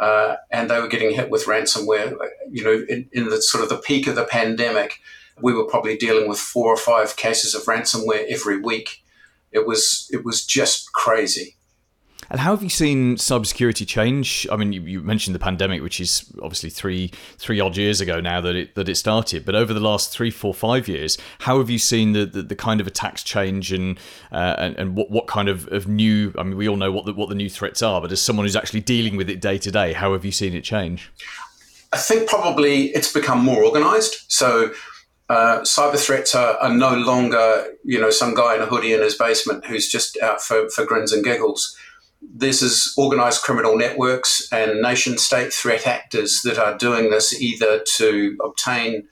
Uh, 0.00 0.36
and 0.50 0.68
they 0.68 0.80
were 0.80 0.88
getting 0.88 1.14
hit 1.14 1.30
with 1.30 1.46
ransomware. 1.46 2.16
You 2.50 2.64
know, 2.64 2.84
in, 2.88 3.08
in, 3.12 3.28
the 3.28 3.40
sort 3.40 3.62
of 3.62 3.70
the 3.70 3.76
peak 3.76 4.06
of 4.06 4.16
the 4.16 4.24
pandemic, 4.24 5.00
we 5.40 5.54
were 5.54 5.64
probably 5.64 5.96
dealing 5.96 6.28
with 6.28 6.38
four 6.38 6.72
or 6.72 6.76
five 6.76 7.16
cases 7.16 7.54
of 7.54 7.62
ransomware 7.64 8.26
every 8.28 8.60
week. 8.60 9.02
It 9.52 9.66
was 9.66 10.08
it 10.10 10.24
was 10.24 10.44
just 10.44 10.92
crazy. 10.92 11.56
And 12.32 12.40
how 12.40 12.52
have 12.52 12.62
you 12.62 12.70
seen 12.70 13.16
cybersecurity 13.16 13.86
change? 13.86 14.46
I 14.50 14.56
mean, 14.56 14.72
you, 14.72 14.80
you, 14.80 15.02
mentioned 15.02 15.34
the 15.34 15.38
pandemic, 15.38 15.82
which 15.82 16.00
is 16.00 16.32
obviously 16.42 16.70
three 16.70 17.12
three 17.36 17.60
odd 17.60 17.76
years 17.76 18.00
ago 18.00 18.20
now 18.20 18.40
that 18.40 18.56
it 18.56 18.74
that 18.74 18.88
it 18.88 18.94
started. 18.94 19.44
But 19.44 19.54
over 19.54 19.74
the 19.74 19.80
last 19.80 20.10
three, 20.10 20.30
four, 20.30 20.54
five 20.54 20.88
years, 20.88 21.18
how 21.40 21.58
have 21.58 21.68
you 21.68 21.78
seen 21.78 22.12
the 22.12 22.24
the, 22.24 22.40
the 22.40 22.56
kind 22.56 22.80
of 22.80 22.86
attacks 22.86 23.22
change 23.22 23.70
and 23.70 23.98
uh, 24.32 24.56
and, 24.56 24.74
and 24.78 24.96
what, 24.96 25.10
what 25.10 25.26
kind 25.26 25.50
of, 25.50 25.70
of 25.70 25.86
new? 25.86 26.32
I 26.38 26.42
mean, 26.42 26.56
we 26.56 26.66
all 26.70 26.78
know 26.78 26.90
what 26.90 27.04
the, 27.04 27.12
what 27.12 27.28
the 27.28 27.34
new 27.34 27.50
threats 27.50 27.82
are, 27.82 28.00
but 28.00 28.10
as 28.10 28.22
someone 28.22 28.46
who's 28.46 28.56
actually 28.56 28.80
dealing 28.80 29.16
with 29.16 29.28
it 29.28 29.42
day 29.42 29.58
to 29.58 29.70
day, 29.70 29.92
how 29.92 30.14
have 30.14 30.24
you 30.24 30.32
seen 30.32 30.54
it 30.54 30.64
change? 30.64 31.12
I 31.92 31.98
think 31.98 32.30
probably 32.30 32.86
it's 32.94 33.12
become 33.12 33.44
more 33.44 33.62
organised. 33.62 34.32
So 34.32 34.72
uh, 35.28 35.60
cyber 35.60 35.98
threats 35.98 36.34
are, 36.34 36.56
are, 36.56 36.72
no 36.72 36.94
longer, 36.94 37.74
you 37.84 38.00
know, 38.00 38.08
some 38.08 38.34
guy 38.34 38.54
in 38.54 38.62
a 38.62 38.66
hoodie 38.66 38.94
in 38.94 39.02
his 39.02 39.16
basement 39.16 39.66
who's 39.66 39.90
just 39.90 40.18
out 40.22 40.40
for, 40.40 40.70
for 40.70 40.86
grins 40.86 41.12
and 41.12 41.22
giggles 41.22 41.76
this 42.34 42.62
is 42.62 42.94
organized 42.96 43.42
criminal 43.42 43.76
networks 43.76 44.48
and 44.52 44.80
nation 44.80 45.18
state 45.18 45.52
threat 45.52 45.86
actors 45.86 46.42
that 46.44 46.58
are 46.58 46.76
doing 46.76 47.10
this 47.10 47.40
either 47.40 47.82
to 47.96 48.36
obtain 48.44 49.08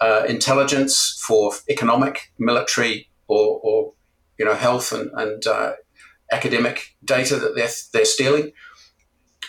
uh, 0.00 0.24
intelligence 0.28 1.22
for 1.26 1.52
economic, 1.68 2.32
military, 2.38 3.08
or, 3.28 3.60
or 3.62 3.92
you 4.38 4.44
know 4.44 4.54
health 4.54 4.92
and, 4.92 5.10
and 5.14 5.46
uh, 5.46 5.72
academic 6.32 6.96
data 7.04 7.36
that 7.36 7.54
they're, 7.54 7.68
they're 7.92 8.04
stealing. 8.04 8.52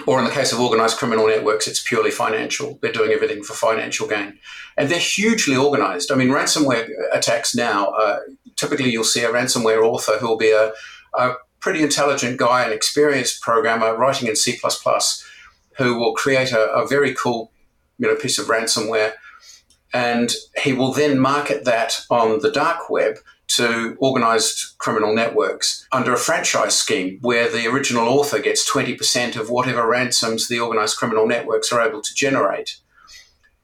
Or 0.07 0.17
in 0.17 0.25
the 0.25 0.31
case 0.31 0.51
of 0.51 0.59
organized 0.59 0.97
criminal 0.97 1.27
networks, 1.27 1.67
it's 1.67 1.83
purely 1.83 2.11
financial. 2.11 2.79
They're 2.81 2.91
doing 2.91 3.11
everything 3.11 3.43
for 3.43 3.53
financial 3.53 4.07
gain. 4.07 4.39
And 4.77 4.89
they're 4.89 4.97
hugely 4.97 5.55
organized. 5.55 6.11
I 6.11 6.15
mean, 6.15 6.29
ransomware 6.29 6.89
attacks 7.13 7.53
now, 7.53 7.89
uh, 7.89 8.19
typically 8.55 8.89
you'll 8.89 9.03
see 9.03 9.23
a 9.23 9.29
ransomware 9.29 9.83
author 9.83 10.13
who 10.13 10.27
will 10.27 10.37
be 10.37 10.51
a, 10.51 10.71
a 11.13 11.33
pretty 11.61 11.81
intelligent 11.81 12.37
guy, 12.37 12.65
an 12.65 12.73
experienced 12.73 13.41
programmer 13.41 13.95
writing 13.95 14.27
in 14.27 14.35
C++, 14.35 14.59
who 15.77 15.97
will 15.97 16.13
create 16.13 16.51
a, 16.51 16.71
a 16.71 16.87
very 16.87 17.13
cool 17.13 17.51
you 17.97 18.07
know, 18.07 18.15
piece 18.15 18.37
of 18.37 18.47
ransomware. 18.47 19.13
And 19.93 20.33
he 20.57 20.73
will 20.73 20.91
then 20.91 21.19
market 21.19 21.65
that 21.65 22.05
on 22.09 22.39
the 22.39 22.51
dark 22.51 22.89
web 22.89 23.17
to 23.55 23.95
organized 23.99 24.77
criminal 24.77 25.13
networks 25.13 25.85
under 25.91 26.13
a 26.13 26.17
franchise 26.17 26.73
scheme 26.73 27.19
where 27.21 27.49
the 27.49 27.67
original 27.67 28.07
author 28.07 28.39
gets 28.39 28.69
20% 28.69 29.35
of 29.35 29.49
whatever 29.49 29.85
ransoms 29.85 30.47
the 30.47 30.59
organized 30.59 30.97
criminal 30.97 31.27
networks 31.27 31.71
are 31.71 31.85
able 31.85 32.01
to 32.01 32.13
generate, 32.15 32.77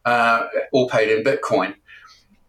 uh, 0.03 0.47
all 0.73 0.89
paid 0.89 1.09
in 1.09 1.23
Bitcoin. 1.23 1.73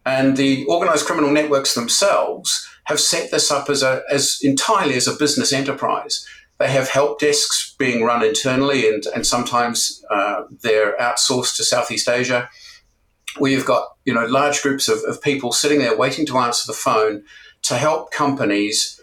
And 0.05 0.35
the 0.35 0.65
organized 0.65 1.05
criminal 1.05 1.31
networks 1.31 1.73
themselves 1.75 2.67
have 2.89 2.99
set 2.99 3.29
this 3.29 3.51
up 3.51 3.69
as 3.69 3.83
a 3.83 4.01
as 4.09 4.39
entirely 4.41 4.95
as 4.95 5.07
a 5.07 5.15
business 5.15 5.53
enterprise. 5.53 6.27
They 6.57 6.71
have 6.71 6.89
help 6.89 7.19
desks 7.19 7.75
being 7.77 8.03
run 8.03 8.25
internally, 8.25 8.89
and 8.89 9.05
and 9.13 9.25
sometimes 9.25 10.03
uh, 10.09 10.43
they're 10.63 10.97
outsourced 10.97 11.55
to 11.57 11.63
Southeast 11.63 12.09
Asia. 12.09 12.49
Where 13.37 13.51
you've 13.51 13.67
got 13.73 13.89
you 14.05 14.13
know 14.13 14.25
large 14.25 14.63
groups 14.63 14.87
of, 14.87 15.03
of 15.07 15.21
people 15.21 15.51
sitting 15.51 15.77
there 15.79 15.95
waiting 15.95 16.25
to 16.25 16.39
answer 16.39 16.63
the 16.65 16.73
phone 16.73 17.23
to 17.61 17.75
help 17.75 18.11
companies 18.11 18.99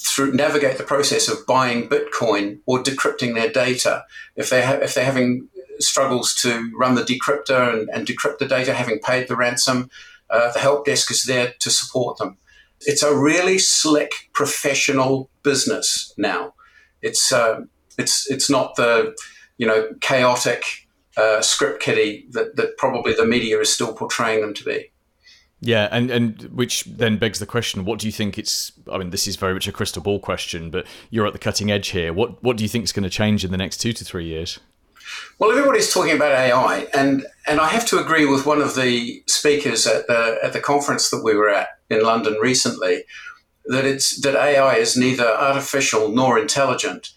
through 0.00 0.32
navigate 0.32 0.78
the 0.78 0.84
process 0.84 1.28
of 1.28 1.44
buying 1.44 1.88
Bitcoin 1.88 2.60
or 2.66 2.84
decrypting 2.84 3.34
their 3.34 3.50
data. 3.50 4.04
If 4.36 4.48
they 4.48 4.64
ha- 4.64 4.80
if 4.80 4.94
they're 4.94 5.12
having 5.12 5.48
struggles 5.80 6.36
to 6.42 6.70
run 6.78 6.94
the 6.94 7.02
decryptor 7.02 7.74
and, 7.74 7.90
and 7.90 8.06
decrypt 8.06 8.38
the 8.38 8.46
data, 8.46 8.74
having 8.74 9.00
paid 9.00 9.26
the 9.26 9.34
ransom, 9.34 9.90
uh, 10.30 10.52
the 10.52 10.60
help 10.60 10.86
desk 10.86 11.10
is 11.10 11.24
there 11.24 11.54
to 11.58 11.68
support 11.68 12.18
them 12.18 12.38
it's 12.86 13.02
a 13.02 13.16
really 13.16 13.58
slick 13.58 14.12
professional 14.32 15.30
business 15.42 16.12
now. 16.16 16.54
It's 17.02 17.32
uh, 17.32 17.62
it's 17.98 18.30
it's 18.30 18.50
not 18.50 18.76
the 18.76 19.14
you 19.58 19.66
know 19.66 19.88
chaotic 20.00 20.64
uh, 21.16 21.40
script 21.40 21.82
kiddie 21.82 22.26
that, 22.30 22.56
that 22.56 22.76
probably 22.76 23.14
the 23.14 23.26
media 23.26 23.60
is 23.60 23.72
still 23.72 23.92
portraying 23.92 24.40
them 24.40 24.54
to 24.54 24.64
be. 24.64 24.90
Yeah, 25.60 25.88
and, 25.90 26.10
and 26.10 26.42
which 26.52 26.84
then 26.84 27.16
begs 27.16 27.38
the 27.38 27.46
question: 27.46 27.84
What 27.84 27.98
do 27.98 28.06
you 28.06 28.12
think 28.12 28.36
it's? 28.36 28.72
I 28.90 28.98
mean, 28.98 29.10
this 29.10 29.26
is 29.26 29.36
very 29.36 29.54
much 29.54 29.66
a 29.66 29.72
crystal 29.72 30.02
ball 30.02 30.18
question, 30.18 30.70
but 30.70 30.86
you're 31.10 31.26
at 31.26 31.32
the 31.32 31.38
cutting 31.38 31.70
edge 31.70 31.88
here. 31.88 32.12
What 32.12 32.42
what 32.42 32.56
do 32.56 32.64
you 32.64 32.68
think 32.68 32.84
is 32.84 32.92
going 32.92 33.04
to 33.04 33.10
change 33.10 33.44
in 33.44 33.50
the 33.50 33.56
next 33.56 33.78
two 33.78 33.92
to 33.94 34.04
three 34.04 34.26
years? 34.26 34.60
Well, 35.38 35.50
everybody's 35.50 35.92
talking 35.92 36.16
about 36.16 36.32
AI, 36.32 36.86
and 36.92 37.26
and 37.46 37.60
I 37.60 37.68
have 37.68 37.86
to 37.86 37.98
agree 37.98 38.26
with 38.26 38.44
one 38.44 38.60
of 38.60 38.74
the 38.74 39.22
speakers 39.26 39.86
at 39.86 40.06
the 40.06 40.38
at 40.42 40.52
the 40.52 40.60
conference 40.60 41.10
that 41.10 41.22
we 41.24 41.34
were 41.34 41.48
at 41.48 41.68
in 41.90 42.02
London 42.02 42.34
recently 42.40 43.04
that 43.66 43.84
it's 43.84 44.20
that 44.22 44.36
AI 44.36 44.76
is 44.76 44.96
neither 44.96 45.26
artificial 45.26 46.08
nor 46.08 46.38
intelligent. 46.38 47.10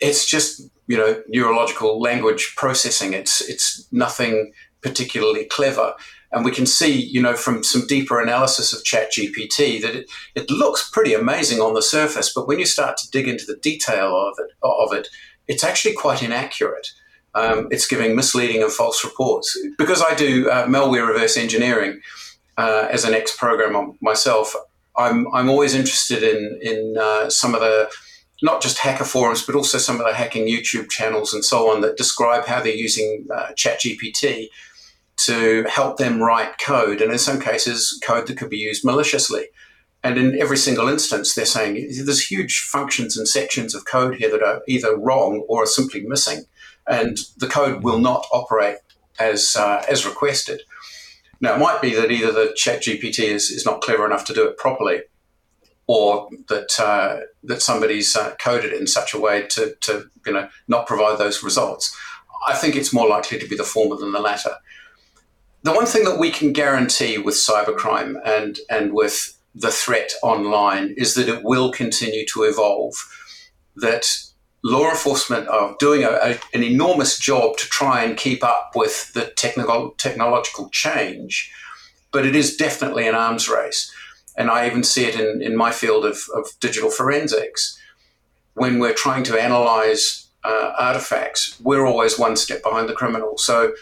It's 0.00 0.26
just 0.26 0.62
you 0.86 0.96
know 0.96 1.22
neurological 1.28 2.00
language 2.00 2.54
processing. 2.56 3.14
It's 3.14 3.40
it's 3.40 3.86
nothing 3.92 4.52
particularly 4.82 5.44
clever. 5.46 5.94
And 6.34 6.46
we 6.46 6.50
can 6.50 6.64
see, 6.64 6.90
you 6.90 7.20
know, 7.20 7.36
from 7.36 7.62
some 7.62 7.86
deeper 7.86 8.18
analysis 8.18 8.72
of 8.72 8.82
ChatGPT 8.84 9.82
that 9.82 9.94
it, 9.94 10.10
it 10.34 10.50
looks 10.50 10.88
pretty 10.88 11.12
amazing 11.12 11.60
on 11.60 11.74
the 11.74 11.82
surface, 11.82 12.32
but 12.34 12.48
when 12.48 12.58
you 12.58 12.64
start 12.64 12.96
to 12.96 13.10
dig 13.10 13.28
into 13.28 13.44
the 13.44 13.56
detail 13.56 14.16
of 14.16 14.38
it, 14.38 14.50
of 14.62 14.94
it, 14.94 15.08
it's 15.46 15.62
actually 15.62 15.92
quite 15.92 16.22
inaccurate 16.22 16.88
um, 17.34 17.68
it's 17.70 17.86
giving 17.86 18.14
misleading 18.14 18.62
and 18.62 18.72
false 18.72 19.04
reports. 19.04 19.56
Because 19.78 20.02
I 20.02 20.14
do 20.14 20.50
uh, 20.50 20.66
malware 20.66 21.06
reverse 21.06 21.36
engineering 21.36 22.00
uh, 22.56 22.88
as 22.90 23.04
an 23.04 23.14
ex 23.14 23.36
programmer 23.36 23.92
myself, 24.00 24.54
I'm, 24.96 25.32
I'm 25.32 25.48
always 25.48 25.74
interested 25.74 26.22
in, 26.22 26.58
in 26.62 26.96
uh, 26.98 27.30
some 27.30 27.54
of 27.54 27.60
the, 27.60 27.90
not 28.42 28.60
just 28.60 28.78
hacker 28.78 29.04
forums, 29.04 29.44
but 29.44 29.54
also 29.54 29.78
some 29.78 30.00
of 30.00 30.06
the 30.06 30.14
hacking 30.14 30.46
YouTube 30.46 30.90
channels 30.90 31.32
and 31.32 31.44
so 31.44 31.70
on 31.70 31.80
that 31.80 31.96
describe 31.96 32.46
how 32.46 32.60
they're 32.60 32.74
using 32.74 33.26
uh, 33.34 33.48
ChatGPT 33.56 34.48
to 35.18 35.64
help 35.64 35.98
them 35.98 36.22
write 36.22 36.58
code, 36.58 37.00
and 37.00 37.12
in 37.12 37.18
some 37.18 37.40
cases, 37.40 38.00
code 38.04 38.26
that 38.26 38.38
could 38.38 38.50
be 38.50 38.56
used 38.58 38.84
maliciously. 38.84 39.44
And 40.02 40.18
in 40.18 40.40
every 40.40 40.56
single 40.56 40.88
instance, 40.88 41.34
they're 41.34 41.44
saying 41.44 41.74
there's 41.74 42.26
huge 42.26 42.60
functions 42.60 43.16
and 43.16 43.28
sections 43.28 43.74
of 43.74 43.84
code 43.84 44.16
here 44.16 44.30
that 44.30 44.42
are 44.42 44.62
either 44.66 44.96
wrong 44.96 45.44
or 45.48 45.62
are 45.62 45.66
simply 45.66 46.00
missing 46.00 46.44
and 46.86 47.18
the 47.38 47.46
code 47.46 47.82
will 47.82 47.98
not 47.98 48.26
operate 48.32 48.78
as 49.18 49.56
uh, 49.56 49.84
as 49.88 50.06
requested. 50.06 50.62
Now, 51.42 51.56
it 51.56 51.58
might 51.58 51.82
be 51.82 51.92
that 51.96 52.12
either 52.12 52.30
the 52.30 52.54
Chat 52.56 52.82
GPT 52.82 53.24
is, 53.24 53.50
is 53.50 53.66
not 53.66 53.82
clever 53.82 54.06
enough 54.06 54.24
to 54.26 54.32
do 54.32 54.46
it 54.46 54.56
properly, 54.56 55.02
or 55.88 56.30
that 56.48 56.78
uh, 56.80 57.26
that 57.42 57.60
somebody's 57.60 58.16
uh, 58.16 58.34
coded 58.36 58.72
it 58.72 58.80
in 58.80 58.86
such 58.86 59.12
a 59.12 59.20
way 59.20 59.46
to, 59.48 59.74
to 59.80 60.08
you 60.24 60.32
know 60.32 60.48
not 60.68 60.86
provide 60.86 61.18
those 61.18 61.42
results. 61.42 61.94
I 62.46 62.54
think 62.54 62.76
it's 62.76 62.94
more 62.94 63.08
likely 63.08 63.38
to 63.40 63.48
be 63.48 63.56
the 63.56 63.64
former 63.64 63.96
than 63.96 64.12
the 64.12 64.20
latter. 64.20 64.54
The 65.64 65.72
one 65.72 65.86
thing 65.86 66.04
that 66.04 66.18
we 66.18 66.30
can 66.30 66.52
guarantee 66.52 67.18
with 67.18 67.34
cybercrime 67.34 68.20
and 68.24 68.60
and 68.70 68.92
with 68.92 69.36
the 69.52 69.72
threat 69.72 70.12
online 70.22 70.94
is 70.96 71.14
that 71.14 71.28
it 71.28 71.42
will 71.42 71.72
continue 71.72 72.24
to 72.32 72.44
evolve. 72.44 72.94
That 73.74 74.06
law 74.64 74.90
enforcement 74.90 75.48
are 75.48 75.74
doing 75.78 76.04
a, 76.04 76.10
a, 76.10 76.38
an 76.54 76.62
enormous 76.62 77.18
job 77.18 77.56
to 77.56 77.66
try 77.68 78.02
and 78.04 78.16
keep 78.16 78.44
up 78.44 78.72
with 78.74 79.12
the 79.12 79.26
technical, 79.36 79.90
technological 79.98 80.68
change, 80.70 81.52
but 82.12 82.24
it 82.24 82.36
is 82.36 82.56
definitely 82.56 83.08
an 83.08 83.14
arms 83.14 83.48
race. 83.48 83.92
And 84.36 84.50
I 84.50 84.66
even 84.66 84.84
see 84.84 85.04
it 85.04 85.18
in, 85.18 85.42
in 85.42 85.56
my 85.56 85.72
field 85.72 86.04
of, 86.04 86.18
of 86.34 86.46
digital 86.60 86.90
forensics. 86.90 87.78
When 88.54 88.78
we're 88.78 88.94
trying 88.94 89.24
to 89.24 89.40
analyze 89.40 90.28
uh, 90.44 90.72
artifacts, 90.78 91.58
we're 91.60 91.86
always 91.86 92.18
one 92.18 92.36
step 92.36 92.62
behind 92.62 92.88
the 92.88 92.94
criminal. 92.94 93.38
So, 93.38 93.74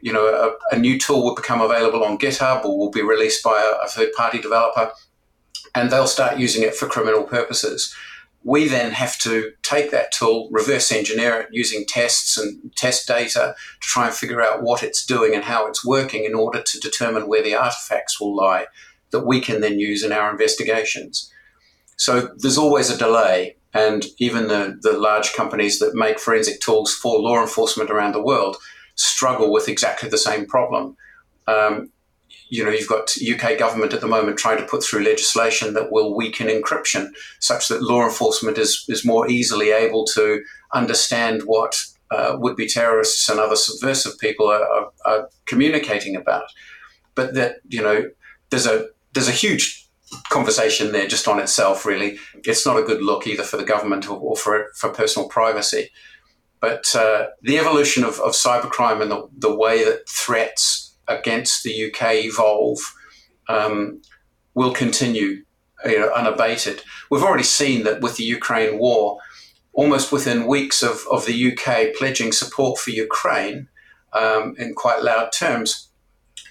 you 0.00 0.12
know, 0.12 0.26
a, 0.26 0.74
a 0.74 0.78
new 0.78 0.98
tool 0.98 1.22
will 1.22 1.34
become 1.34 1.60
available 1.60 2.04
on 2.04 2.18
GitHub 2.18 2.64
or 2.64 2.78
will 2.78 2.90
be 2.90 3.02
released 3.02 3.44
by 3.44 3.60
a, 3.60 3.84
a 3.84 3.88
third 3.88 4.12
party 4.12 4.40
developer 4.40 4.92
and 5.74 5.90
they'll 5.90 6.06
start 6.06 6.38
using 6.38 6.62
it 6.62 6.74
for 6.74 6.86
criminal 6.86 7.22
purposes. 7.22 7.94
We 8.44 8.66
then 8.68 8.92
have 8.92 9.18
to 9.20 9.52
take 9.62 9.90
that 9.90 10.12
tool, 10.12 10.48
reverse 10.50 10.90
engineer 10.90 11.40
it 11.40 11.48
using 11.52 11.84
tests 11.86 12.36
and 12.36 12.74
test 12.76 13.06
data 13.06 13.54
to 13.80 13.88
try 13.88 14.06
and 14.06 14.14
figure 14.14 14.42
out 14.42 14.62
what 14.62 14.82
it's 14.82 15.06
doing 15.06 15.34
and 15.34 15.44
how 15.44 15.66
it's 15.66 15.84
working 15.84 16.24
in 16.24 16.34
order 16.34 16.60
to 16.60 16.80
determine 16.80 17.28
where 17.28 17.42
the 17.42 17.54
artifacts 17.54 18.20
will 18.20 18.34
lie 18.34 18.66
that 19.12 19.26
we 19.26 19.40
can 19.40 19.60
then 19.60 19.78
use 19.78 20.02
in 20.02 20.10
our 20.10 20.30
investigations. 20.30 21.30
So 21.96 22.30
there's 22.36 22.58
always 22.58 22.90
a 22.90 22.98
delay. 22.98 23.56
And 23.74 24.04
even 24.18 24.48
the, 24.48 24.78
the 24.82 24.92
large 24.92 25.32
companies 25.34 25.78
that 25.78 25.94
make 25.94 26.18
forensic 26.18 26.60
tools 26.60 26.92
for 26.92 27.20
law 27.20 27.40
enforcement 27.40 27.90
around 27.90 28.12
the 28.12 28.22
world 28.22 28.56
struggle 28.96 29.52
with 29.52 29.68
exactly 29.68 30.08
the 30.08 30.18
same 30.18 30.46
problem. 30.46 30.96
Um, 31.46 31.90
you 32.52 32.62
know, 32.62 32.70
you've 32.70 32.86
got 32.86 33.10
UK 33.16 33.58
government 33.58 33.94
at 33.94 34.02
the 34.02 34.06
moment 34.06 34.36
trying 34.36 34.58
to 34.58 34.66
put 34.66 34.84
through 34.84 35.02
legislation 35.02 35.72
that 35.72 35.90
will 35.90 36.14
weaken 36.14 36.48
encryption, 36.48 37.08
such 37.38 37.68
that 37.68 37.82
law 37.82 38.04
enforcement 38.04 38.58
is 38.58 38.84
is 38.90 39.06
more 39.06 39.26
easily 39.26 39.70
able 39.70 40.04
to 40.04 40.44
understand 40.74 41.44
what 41.46 41.82
uh, 42.10 42.36
would-be 42.38 42.66
terrorists 42.66 43.26
and 43.30 43.40
other 43.40 43.56
subversive 43.56 44.18
people 44.18 44.48
are, 44.48 44.62
are, 44.62 44.92
are, 45.06 45.30
communicating 45.46 46.14
about. 46.14 46.44
But 47.14 47.32
that 47.32 47.60
you 47.70 47.80
know, 47.80 48.10
there's 48.50 48.66
a 48.66 48.88
there's 49.14 49.28
a 49.28 49.38
huge 49.44 49.88
conversation 50.28 50.92
there 50.92 51.06
just 51.06 51.26
on 51.26 51.40
itself. 51.40 51.86
Really, 51.86 52.18
it's 52.44 52.66
not 52.66 52.78
a 52.78 52.82
good 52.82 53.00
look 53.00 53.26
either 53.26 53.44
for 53.44 53.56
the 53.56 53.64
government 53.64 54.10
or, 54.10 54.18
or 54.18 54.36
for 54.36 54.66
for 54.76 54.90
personal 54.90 55.26
privacy. 55.26 55.88
But 56.60 56.94
uh, 56.94 57.28
the 57.40 57.58
evolution 57.58 58.04
of, 58.04 58.20
of 58.20 58.34
cybercrime 58.34 59.00
and 59.00 59.10
the, 59.10 59.28
the 59.36 59.56
way 59.56 59.84
that 59.84 60.06
threats 60.06 60.91
against 61.18 61.62
the 61.62 61.86
UK 61.86 62.24
evolve 62.24 62.78
um, 63.48 64.02
will 64.54 64.72
continue 64.72 65.44
you 65.84 65.98
know, 65.98 66.12
unabated. 66.12 66.82
We've 67.10 67.22
already 67.22 67.44
seen 67.44 67.84
that 67.84 68.00
with 68.00 68.16
the 68.16 68.24
Ukraine 68.24 68.78
war, 68.78 69.18
almost 69.72 70.12
within 70.12 70.46
weeks 70.46 70.82
of, 70.82 71.04
of 71.10 71.26
the 71.26 71.52
UK 71.52 71.94
pledging 71.96 72.32
support 72.32 72.78
for 72.78 72.90
Ukraine 72.90 73.68
um, 74.12 74.54
in 74.58 74.74
quite 74.74 75.02
loud 75.02 75.32
terms, 75.32 75.88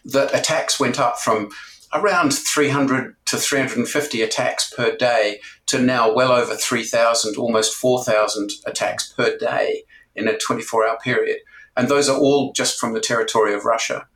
that 0.05 0.33
attacks 0.33 0.79
went 0.79 0.99
up 0.99 1.19
from 1.19 1.49
around 1.93 2.33
300 2.33 3.15
to 3.25 3.37
350 3.37 4.21
attacks 4.21 4.73
per 4.73 4.95
day 4.95 5.39
to 5.67 5.79
now 5.79 6.11
well 6.13 6.31
over 6.31 6.55
3,000, 6.55 7.35
almost 7.35 7.75
4,000 7.75 8.49
attacks 8.65 9.11
per 9.13 9.37
day 9.37 9.83
in 10.15 10.27
a 10.27 10.37
24 10.37 10.87
hour 10.87 10.97
period. 11.03 11.39
And 11.77 11.87
those 11.87 12.09
are 12.09 12.17
all 12.17 12.51
just 12.53 12.79
from 12.79 12.93
the 12.93 12.99
territory 12.99 13.53
of 13.53 13.65
Russia 13.65 14.07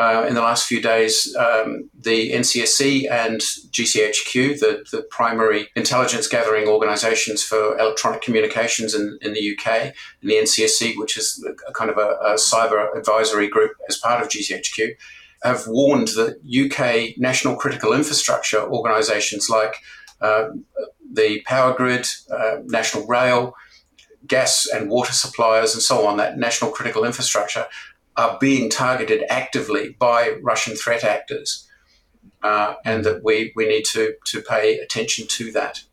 uh, 0.00 0.24
in 0.26 0.34
the 0.34 0.40
last 0.40 0.66
few 0.66 0.80
days, 0.80 1.36
um, 1.36 1.90
the 1.92 2.32
NCSC 2.32 3.10
and 3.10 3.38
GCHQ, 3.40 4.58
the, 4.58 4.82
the 4.90 5.02
primary 5.10 5.68
intelligence 5.76 6.26
gathering 6.26 6.66
organizations 6.68 7.42
for 7.42 7.76
electronic 7.78 8.22
communications 8.22 8.94
in, 8.94 9.18
in 9.20 9.34
the 9.34 9.54
UK, 9.54 9.92
and 10.22 10.30
the 10.30 10.36
NCSC, 10.36 10.96
which 10.96 11.18
is 11.18 11.46
a 11.68 11.72
kind 11.74 11.90
of 11.90 11.98
a, 11.98 12.16
a 12.24 12.34
cyber 12.36 12.96
advisory 12.96 13.46
group 13.46 13.72
as 13.90 13.98
part 13.98 14.22
of 14.22 14.30
GCHQ, 14.30 14.92
have 15.42 15.64
warned 15.66 16.08
that 16.08 16.38
UK 16.48 17.18
national 17.18 17.56
critical 17.56 17.92
infrastructure 17.92 18.62
organizations 18.62 19.50
like 19.50 19.74
uh, 20.22 20.48
the 21.12 21.42
power 21.42 21.74
grid, 21.74 22.08
uh, 22.30 22.56
national 22.64 23.06
rail, 23.06 23.54
gas 24.26 24.66
and 24.72 24.88
water 24.88 25.12
suppliers, 25.12 25.74
and 25.74 25.82
so 25.82 26.06
on, 26.06 26.16
that 26.16 26.38
national 26.38 26.70
critical 26.70 27.04
infrastructure 27.04 27.66
are 28.20 28.36
being 28.38 28.68
targeted 28.68 29.24
actively 29.30 29.96
by 29.98 30.36
Russian 30.42 30.76
threat 30.76 31.04
actors, 31.04 31.66
uh, 32.42 32.74
and 32.84 33.02
that 33.04 33.24
we, 33.24 33.50
we 33.56 33.66
need 33.66 33.84
to, 33.92 34.14
to 34.26 34.42
pay 34.42 34.76
attention 34.78 35.26
to 35.26 35.50
that. 35.52 35.84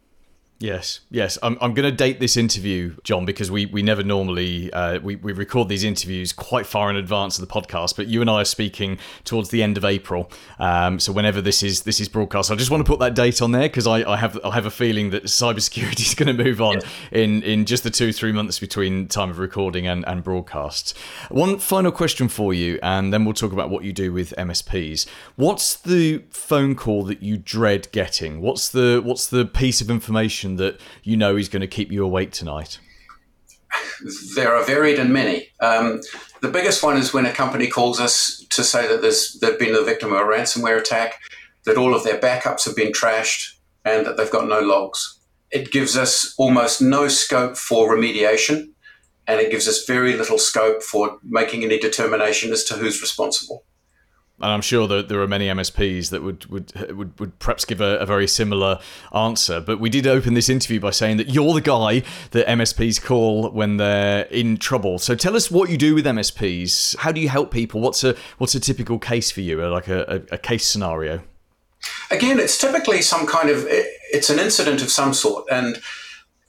Yes, 0.59 1.01
yes. 1.11 1.37
I'm, 1.43 1.55
I'm 1.61 1.75
going 1.75 1.87
to 1.87 1.95
date 1.95 2.19
this 2.19 2.35
interview, 2.35 2.95
John, 3.03 3.25
because 3.25 3.51
we, 3.51 3.67
we 3.67 3.83
never 3.83 4.01
normally 4.01 4.73
uh, 4.73 4.99
we, 4.99 5.15
we 5.15 5.31
record 5.31 5.69
these 5.69 5.83
interviews 5.83 6.33
quite 6.33 6.65
far 6.65 6.89
in 6.89 6.95
advance 6.95 7.37
of 7.37 7.48
the 7.48 7.53
podcast. 7.53 7.96
But 7.96 8.07
you 8.07 8.22
and 8.22 8.29
I 8.29 8.41
are 8.41 8.46
speaking 8.46 8.98
towards 9.24 9.50
the 9.50 9.61
end 9.61 9.77
of 9.77 9.85
April, 9.85 10.31
um, 10.57 11.00
so 11.00 11.11
whenever 11.11 11.41
this 11.41 11.61
is 11.61 11.83
this 11.83 12.00
is 12.00 12.09
broadcast, 12.09 12.50
I 12.50 12.55
just 12.55 12.72
want 12.72 12.83
to 12.83 12.89
put 12.89 13.00
that 13.00 13.13
date 13.13 13.39
on 13.39 13.51
there 13.51 13.70
because 13.70 13.85
I, 13.85 14.09
I 14.11 14.17
have 14.17 14.39
I 14.43 14.55
have 14.55 14.65
a 14.65 14.72
feeling 14.72 15.11
that 15.11 15.25
cybersecurity 15.25 16.00
is 16.07 16.15
going 16.15 16.35
to 16.35 16.43
move 16.43 16.59
on 16.59 16.79
yeah. 16.79 17.20
in 17.20 17.43
in 17.43 17.65
just 17.65 17.83
the 17.83 17.91
two 17.91 18.11
three 18.11 18.31
months 18.31 18.57
between 18.57 19.07
time 19.07 19.29
of 19.29 19.37
recording 19.37 19.85
and 19.85 20.07
and 20.07 20.24
broadcast. 20.24 20.98
One 21.29 21.59
final 21.59 21.91
question 21.91 22.29
for 22.29 22.51
you, 22.51 22.79
and 22.81 23.13
then 23.13 23.25
we'll 23.25 23.35
talk 23.35 23.51
about 23.51 23.70
what 23.70 23.83
you 23.83 23.93
do 23.93 24.11
with 24.11 24.33
MSPs. 24.35 25.05
What's 25.35 25.75
the 25.75 26.24
phone 26.31 26.74
call 26.74 27.03
that 27.03 27.22
you 27.22 27.37
dread 27.37 27.91
getting? 27.91 28.41
What's 28.41 28.70
the 28.70 29.01
what's 29.05 29.27
the 29.27 29.46
piece 29.46 29.81
of 29.81 29.91
information 29.91 30.47
information 30.48 30.55
that 30.57 30.81
you 31.03 31.18
know 31.18 31.36
is 31.36 31.50
going 31.50 31.62
to 31.62 31.68
keep 31.68 31.92
you 31.92 32.03
awake 32.03 32.31
tonight? 32.31 32.79
There 34.36 34.55
are 34.55 34.64
varied 34.64 35.00
and 35.00 35.12
many. 35.12 35.50
Um, 35.60 36.01
the 36.42 36.50
biggest 36.50 36.83
one 36.83 36.98
is 36.98 37.14
when 37.14 37.25
a 37.25 37.33
company 37.33 37.68
calls 37.68 38.00
us 38.00 38.46
to 38.51 38.64
say 38.64 38.88
that 38.88 39.01
they've 39.42 39.60
been 39.60 39.74
the 39.74 39.83
victim 39.83 40.14
of 40.14 40.20
a 40.20 40.24
ransomware 40.24 40.79
attack, 40.79 41.20
that 41.66 41.77
all 41.77 41.94
of 41.94 42.03
their 42.03 42.20
backups 42.20 42.66
have 42.66 42.75
been 42.75 42.92
trashed, 42.92 43.57
and 43.83 44.05
that 44.05 44.18
they've 44.18 44.31
got 44.31 44.48
no 44.48 44.60
logs. 44.60 45.20
It 45.51 45.72
gives 45.72 45.98
us 45.98 46.33
almost 46.38 46.81
no 46.81 47.07
scope 47.07 47.57
for 47.57 47.96
remediation, 47.96 48.70
and 49.27 49.40
it 49.40 49.51
gives 49.51 49.68
us 49.68 49.86
very 49.86 50.16
little 50.16 50.38
scope 50.38 50.81
for 50.83 51.18
making 51.24 51.64
any 51.64 51.79
determination 51.79 52.51
as 52.51 52.64
to 52.66 52.75
who's 52.75 53.01
responsible 53.01 53.64
and 54.39 54.51
I'm 54.51 54.61
sure 54.61 54.87
that 54.87 55.09
there 55.09 55.19
are 55.21 55.27
many 55.27 55.47
MSPs 55.47 56.11
that 56.11 56.21
would 56.21 56.45
would 56.45 56.71
would, 56.95 57.19
would 57.19 57.39
perhaps 57.39 57.65
give 57.65 57.81
a, 57.81 57.97
a, 57.97 58.05
very 58.05 58.27
similar 58.27 58.79
answer. 59.13 59.59
But 59.59 59.79
we 59.79 59.89
did 59.89 60.05
open 60.05 60.35
this 60.35 60.47
interview 60.47 60.79
by 60.79 60.91
saying 60.91 61.17
that 61.17 61.29
you're 61.29 61.53
the 61.55 61.61
guy 61.61 62.03
that 62.31 62.45
MSPs 62.45 63.03
call 63.03 63.50
when 63.50 63.77
they're 63.77 64.25
in 64.25 64.57
trouble. 64.57 65.00
So 65.00 65.15
tell 65.15 65.35
us 65.35 65.50
what 65.50 65.71
you 65.71 65.77
do 65.77 65.95
with 65.95 66.05
MSPs. 66.05 66.97
How 66.97 67.11
do 67.11 67.19
you 67.19 67.29
help 67.29 67.51
people? 67.51 67.81
What's 67.81 68.03
a 68.03 68.15
what's 68.37 68.53
a 68.53 68.59
typical 68.59 69.00
case 69.00 69.31
for 69.31 69.41
you? 69.41 69.63
Uh, 69.63 69.71
like 69.71 69.87
a, 69.87 70.01
a, 70.31 70.35
a 70.35 70.37
case 70.37 70.67
scenario? 70.67 71.21
Again, 72.11 72.39
it's 72.39 72.59
typically 72.59 73.01
some 73.01 73.25
kind 73.25 73.50
of 73.50 73.65
it's 73.67 74.29
an 74.29 74.37
incident 74.37 74.83
of 74.83 74.91
some 74.91 75.13
sort, 75.15 75.45
and 75.51 75.79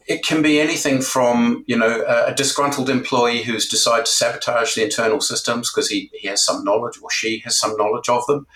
it 0.09 0.25
can 0.25 0.41
be 0.41 0.59
anything 0.59 1.03
from 1.03 1.65
you 1.67 1.77
know 1.77 2.05
a, 2.07 2.35
disgruntled 2.35 2.89
employee 2.89 3.43
who's 3.43 3.69
decided 3.69 4.07
to 4.07 4.11
sabotage 4.13 4.75
the 4.75 4.83
internal 4.83 5.21
systems 5.21 5.71
because 5.71 5.91
he, 5.91 6.11
he 6.15 6.27
has 6.27 6.45
some 6.45 6.65
knowledge 6.65 6.99
or 7.03 7.11
she 7.11 7.41
has 7.45 7.59
some 7.59 7.77
knowledge 7.77 8.09
of 8.09 8.27
them. 8.27 8.47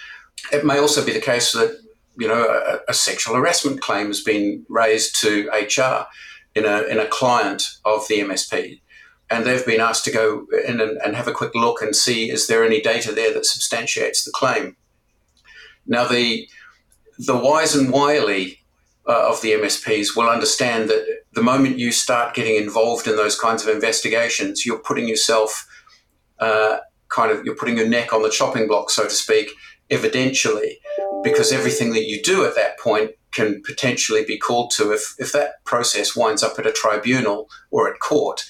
It 0.51 0.65
may 0.65 0.79
also 0.79 1.05
be 1.05 1.13
the 1.13 1.21
case 1.21 1.53
that 1.53 1.79
you 2.19 2.27
know 2.27 2.45
a, 2.45 2.91
a 2.91 2.95
sexual 2.95 3.37
harassment 3.37 3.83
claim 3.83 4.07
has 4.07 4.23
been 4.23 4.65
raised 4.69 5.21
to 5.21 5.49
HR 5.51 6.07
in 6.55 6.65
a 6.65 6.83
in 6.85 6.99
a 6.99 7.07
client 7.07 7.63
of 7.85 8.09
the 8.09 8.21
MSP, 8.21 8.81
and 9.31 9.45
they've 9.45 9.67
been 9.67 9.81
asked 9.81 10.07
to 10.07 10.11
go 10.11 10.47
in 10.67 10.81
and, 10.81 10.99
and 11.05 11.15
have 11.15 11.29
a 11.29 11.33
quick 11.33 11.55
look 11.55 11.83
and 11.83 11.95
see 11.95 12.31
is 12.31 12.47
there 12.47 12.65
any 12.65 12.81
data 12.81 13.13
there 13.13 13.33
that 13.35 13.47
substantiates 13.47 14.25
the 14.25 14.33
claim. 14.33 14.77
Now 15.87 16.07
the 16.07 16.49
the 17.19 17.37
wise 17.37 17.75
and 17.75 17.93
wily 17.93 18.62
uh, 19.09 19.29
of 19.29 19.41
the 19.43 19.53
MSPs 19.53 20.17
will 20.17 20.29
understand 20.29 20.89
that 20.89 21.05
the 21.33 21.43
moment 21.43 21.79
you 21.79 21.93
start 21.93 22.35
getting 22.35 22.57
involved 22.57 23.07
in 23.07 23.17
those 23.17 23.39
kinds 23.39 23.67
of 23.67 23.75
investigations, 23.75 24.65
you're 24.65 24.79
putting 24.79 25.09
yourself 25.09 25.67
uh, 26.39 26.79
kind 27.09 27.31
of 27.31 27.45
you're 27.45 27.57
putting 27.57 27.77
your 27.77 27.89
neck 27.89 28.13
on 28.13 28.23
the 28.23 28.31
chopping 28.31 28.67
block, 28.67 28.91
so 28.91 29.05
to 29.05 29.11
speak, 29.11 29.51
evidentially, 29.91 30.75
because 31.23 31.53
everything 31.53 31.93
that 31.93 32.05
you 32.05 32.23
do 32.23 32.45
at 32.45 32.55
that 32.55 32.79
point 32.79 33.13
can 33.33 33.63
potentially 33.65 34.25
be 34.25 34.39
called 34.39 34.71
to 34.73 34.93
if 34.93 35.15
if 35.19 35.33
that 35.33 35.65
process 35.65 36.17
winds 36.17 36.43
up 36.43 36.59
at 36.59 36.67
a 36.67 36.73
tribunal 36.73 37.49
or 37.71 37.93
at 37.93 38.01
court. 38.01 38.45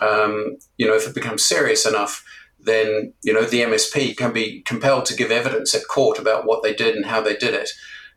Um, 0.00 0.58
you 0.76 0.86
know, 0.86 0.94
if 0.94 1.06
it 1.06 1.14
becomes 1.14 1.46
serious 1.46 1.86
enough, 1.86 2.22
then 2.60 3.12
you 3.22 3.32
know 3.32 3.44
the 3.44 3.62
MSP 3.62 4.16
can 4.16 4.32
be 4.32 4.62
compelled 4.62 5.06
to 5.06 5.16
give 5.16 5.30
evidence 5.30 5.74
at 5.74 5.88
court 5.88 6.18
about 6.18 6.46
what 6.46 6.62
they 6.62 6.74
did 6.74 6.94
and 6.94 7.06
how 7.06 7.20
they 7.20 7.36
did 7.36 7.54
it. 7.54 7.70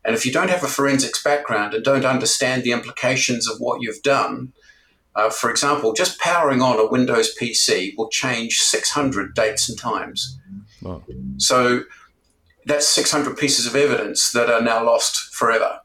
And 0.04 0.14
if 0.14 0.24
you 0.24 0.32
don't 0.32 0.50
have 0.50 0.64
a 0.64 0.68
forensics 0.68 1.22
background 1.22 1.74
and 1.74 1.84
don't 1.84 2.04
understand 2.04 2.62
the 2.62 2.72
implications 2.72 3.48
of 3.48 3.58
what 3.58 3.82
you've 3.82 4.02
done, 4.02 4.52
uh, 5.14 5.30
for 5.30 5.50
example, 5.50 5.92
just 5.92 6.18
powering 6.20 6.62
on 6.62 6.78
a 6.78 6.86
Windows 6.86 7.34
PC 7.38 7.94
will 7.96 8.08
change 8.08 8.58
600 8.60 9.34
dates 9.34 9.68
and 9.68 9.78
times. 9.78 10.38
Wow. 10.82 11.02
So 11.36 11.82
that's 12.64 12.88
600 12.88 13.36
pieces 13.36 13.66
of 13.66 13.76
evidence 13.76 14.32
that 14.32 14.50
are 14.50 14.62
now 14.62 14.84
lost 14.84 15.34
forever. 15.34 15.80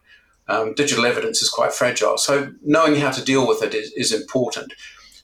Um, 0.48 0.74
digital 0.76 1.06
evidence 1.06 1.42
is 1.42 1.50
quite 1.50 1.74
fragile. 1.74 2.18
So 2.18 2.54
knowing 2.64 2.96
how 2.96 3.12
to 3.12 3.24
deal 3.24 3.48
with 3.48 3.64
it 3.64 3.74
is, 3.74 3.92
is 3.94 4.14
important. 4.14 4.74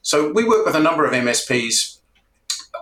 So 0.02 0.32
we 0.34 0.48
work 0.48 0.66
with 0.66 0.76
a 0.76 0.80
number 0.80 1.06
of 1.06 1.14
MSPs 1.14 2.00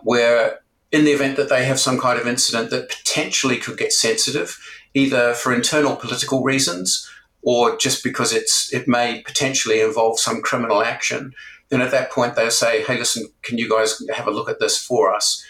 where, 0.04 0.62
in 0.92 1.04
the 1.04 1.12
event 1.12 1.36
that 1.36 1.50
they 1.50 1.66
have 1.66 1.80
some 1.80 2.00
kind 2.00 2.18
of 2.18 2.28
incident 2.28 2.70
that 2.70 2.90
potentially 2.90 3.58
could 3.58 3.78
get 3.78 3.92
sensitive, 3.92 4.58
either 4.94 5.34
for 5.34 5.54
internal 5.54 5.96
political 5.96 6.44
reasons 6.44 7.10
or 7.42 7.78
just 7.78 8.04
because 8.04 8.34
it's 8.34 8.74
it 8.74 8.88
may 8.88 9.22
potentially 9.26 9.82
involve 9.82 10.20
some 10.20 10.42
criminal 10.42 10.82
action, 10.84 11.34
then 11.70 11.82
at 11.82 11.92
that 11.92 12.12
point 12.12 12.36
they'll 12.36 12.52
say, 12.52 12.84
"Hey, 12.84 12.98
listen, 12.98 13.28
can 13.44 13.58
you 13.58 13.70
guys 13.70 14.02
have 14.14 14.28
a 14.28 14.32
look 14.32 14.50
at 14.50 14.60
this 14.60 14.78
for 14.78 15.14
us?" 15.14 15.44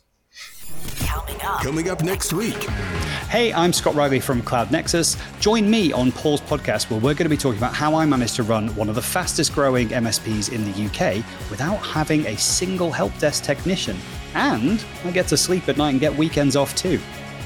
Coming 1.00 1.42
up. 1.42 1.62
Coming 1.62 1.88
up 1.88 2.02
next 2.02 2.32
week. 2.32 2.64
Hey, 3.28 3.52
I'm 3.52 3.72
Scott 3.72 3.94
Riley 3.94 4.20
from 4.20 4.42
Cloud 4.42 4.70
Nexus. 4.70 5.16
Join 5.40 5.70
me 5.70 5.92
on 5.92 6.12
Paul's 6.12 6.40
podcast 6.40 6.90
where 6.90 6.98
we're 6.98 7.14
going 7.14 7.24
to 7.24 7.28
be 7.28 7.36
talking 7.36 7.58
about 7.58 7.74
how 7.74 7.94
I 7.94 8.06
managed 8.06 8.36
to 8.36 8.42
run 8.42 8.74
one 8.76 8.88
of 8.88 8.94
the 8.94 9.02
fastest 9.02 9.52
growing 9.54 9.88
MSPs 9.88 10.52
in 10.52 10.64
the 10.64 10.86
UK 10.86 11.24
without 11.50 11.76
having 11.76 12.26
a 12.26 12.36
single 12.36 12.90
help 12.90 13.16
desk 13.18 13.44
technician. 13.44 13.96
And 14.34 14.84
I 15.04 15.10
get 15.10 15.26
to 15.28 15.36
sleep 15.36 15.68
at 15.68 15.76
night 15.76 15.90
and 15.90 16.00
get 16.00 16.14
weekends 16.14 16.56
off 16.56 16.74
too. 16.74 17.00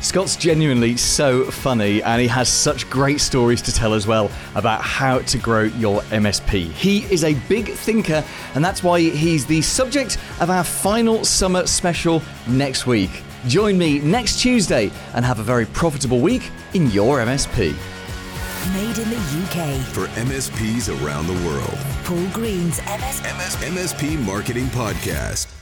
Scott's 0.05 0.37
genuinely 0.37 0.99
so 0.99 1.45
funny 1.51 2.03
and 2.03 2.21
he 2.21 2.29
has 2.29 2.47
such 2.47 2.91
great 2.91 3.23
stories 3.23 3.63
to 3.63 3.73
tell 3.73 3.95
as 3.95 4.07
well 4.07 4.31
about 4.55 4.83
how 4.83 5.21
to 5.21 5.39
grow 5.39 5.63
your 5.63 6.03
MSP. 6.03 6.71
He 6.73 7.05
is 7.11 7.25
a 7.25 7.33
big 7.49 7.71
thinker 7.73 8.23
and 8.55 8.63
that's 8.63 8.83
why 8.83 9.01
he's 9.01 9.47
the 9.47 9.63
subject 9.63 10.19
of 10.41 10.51
our 10.51 10.63
final 10.63 11.25
summer 11.25 11.67
special 11.67 12.23
next 12.47 12.87
week. 12.87 13.23
Join 13.47 13.79
me 13.79 13.99
next 13.99 14.41
Tuesday 14.41 14.91
and 15.15 15.25
have 15.25 15.39
a 15.39 15.43
very 15.43 15.65
profitable 15.65 16.21
week 16.21 16.51
in 16.75 16.91
your 16.91 17.21
MSP. 17.21 17.75
Made 18.75 18.99
in 18.99 19.09
the 19.09 19.17
UK. 19.17 19.81
For 19.87 20.07
MSPs 20.21 20.91
around 21.03 21.29
the 21.29 21.49
world. 21.49 21.79
Paul 22.05 22.29
Green's 22.29 22.79
MS- 22.81 23.23
MS- 23.23 23.57
MSP 23.57 24.23
Marketing 24.23 24.67
Podcast. 24.67 25.54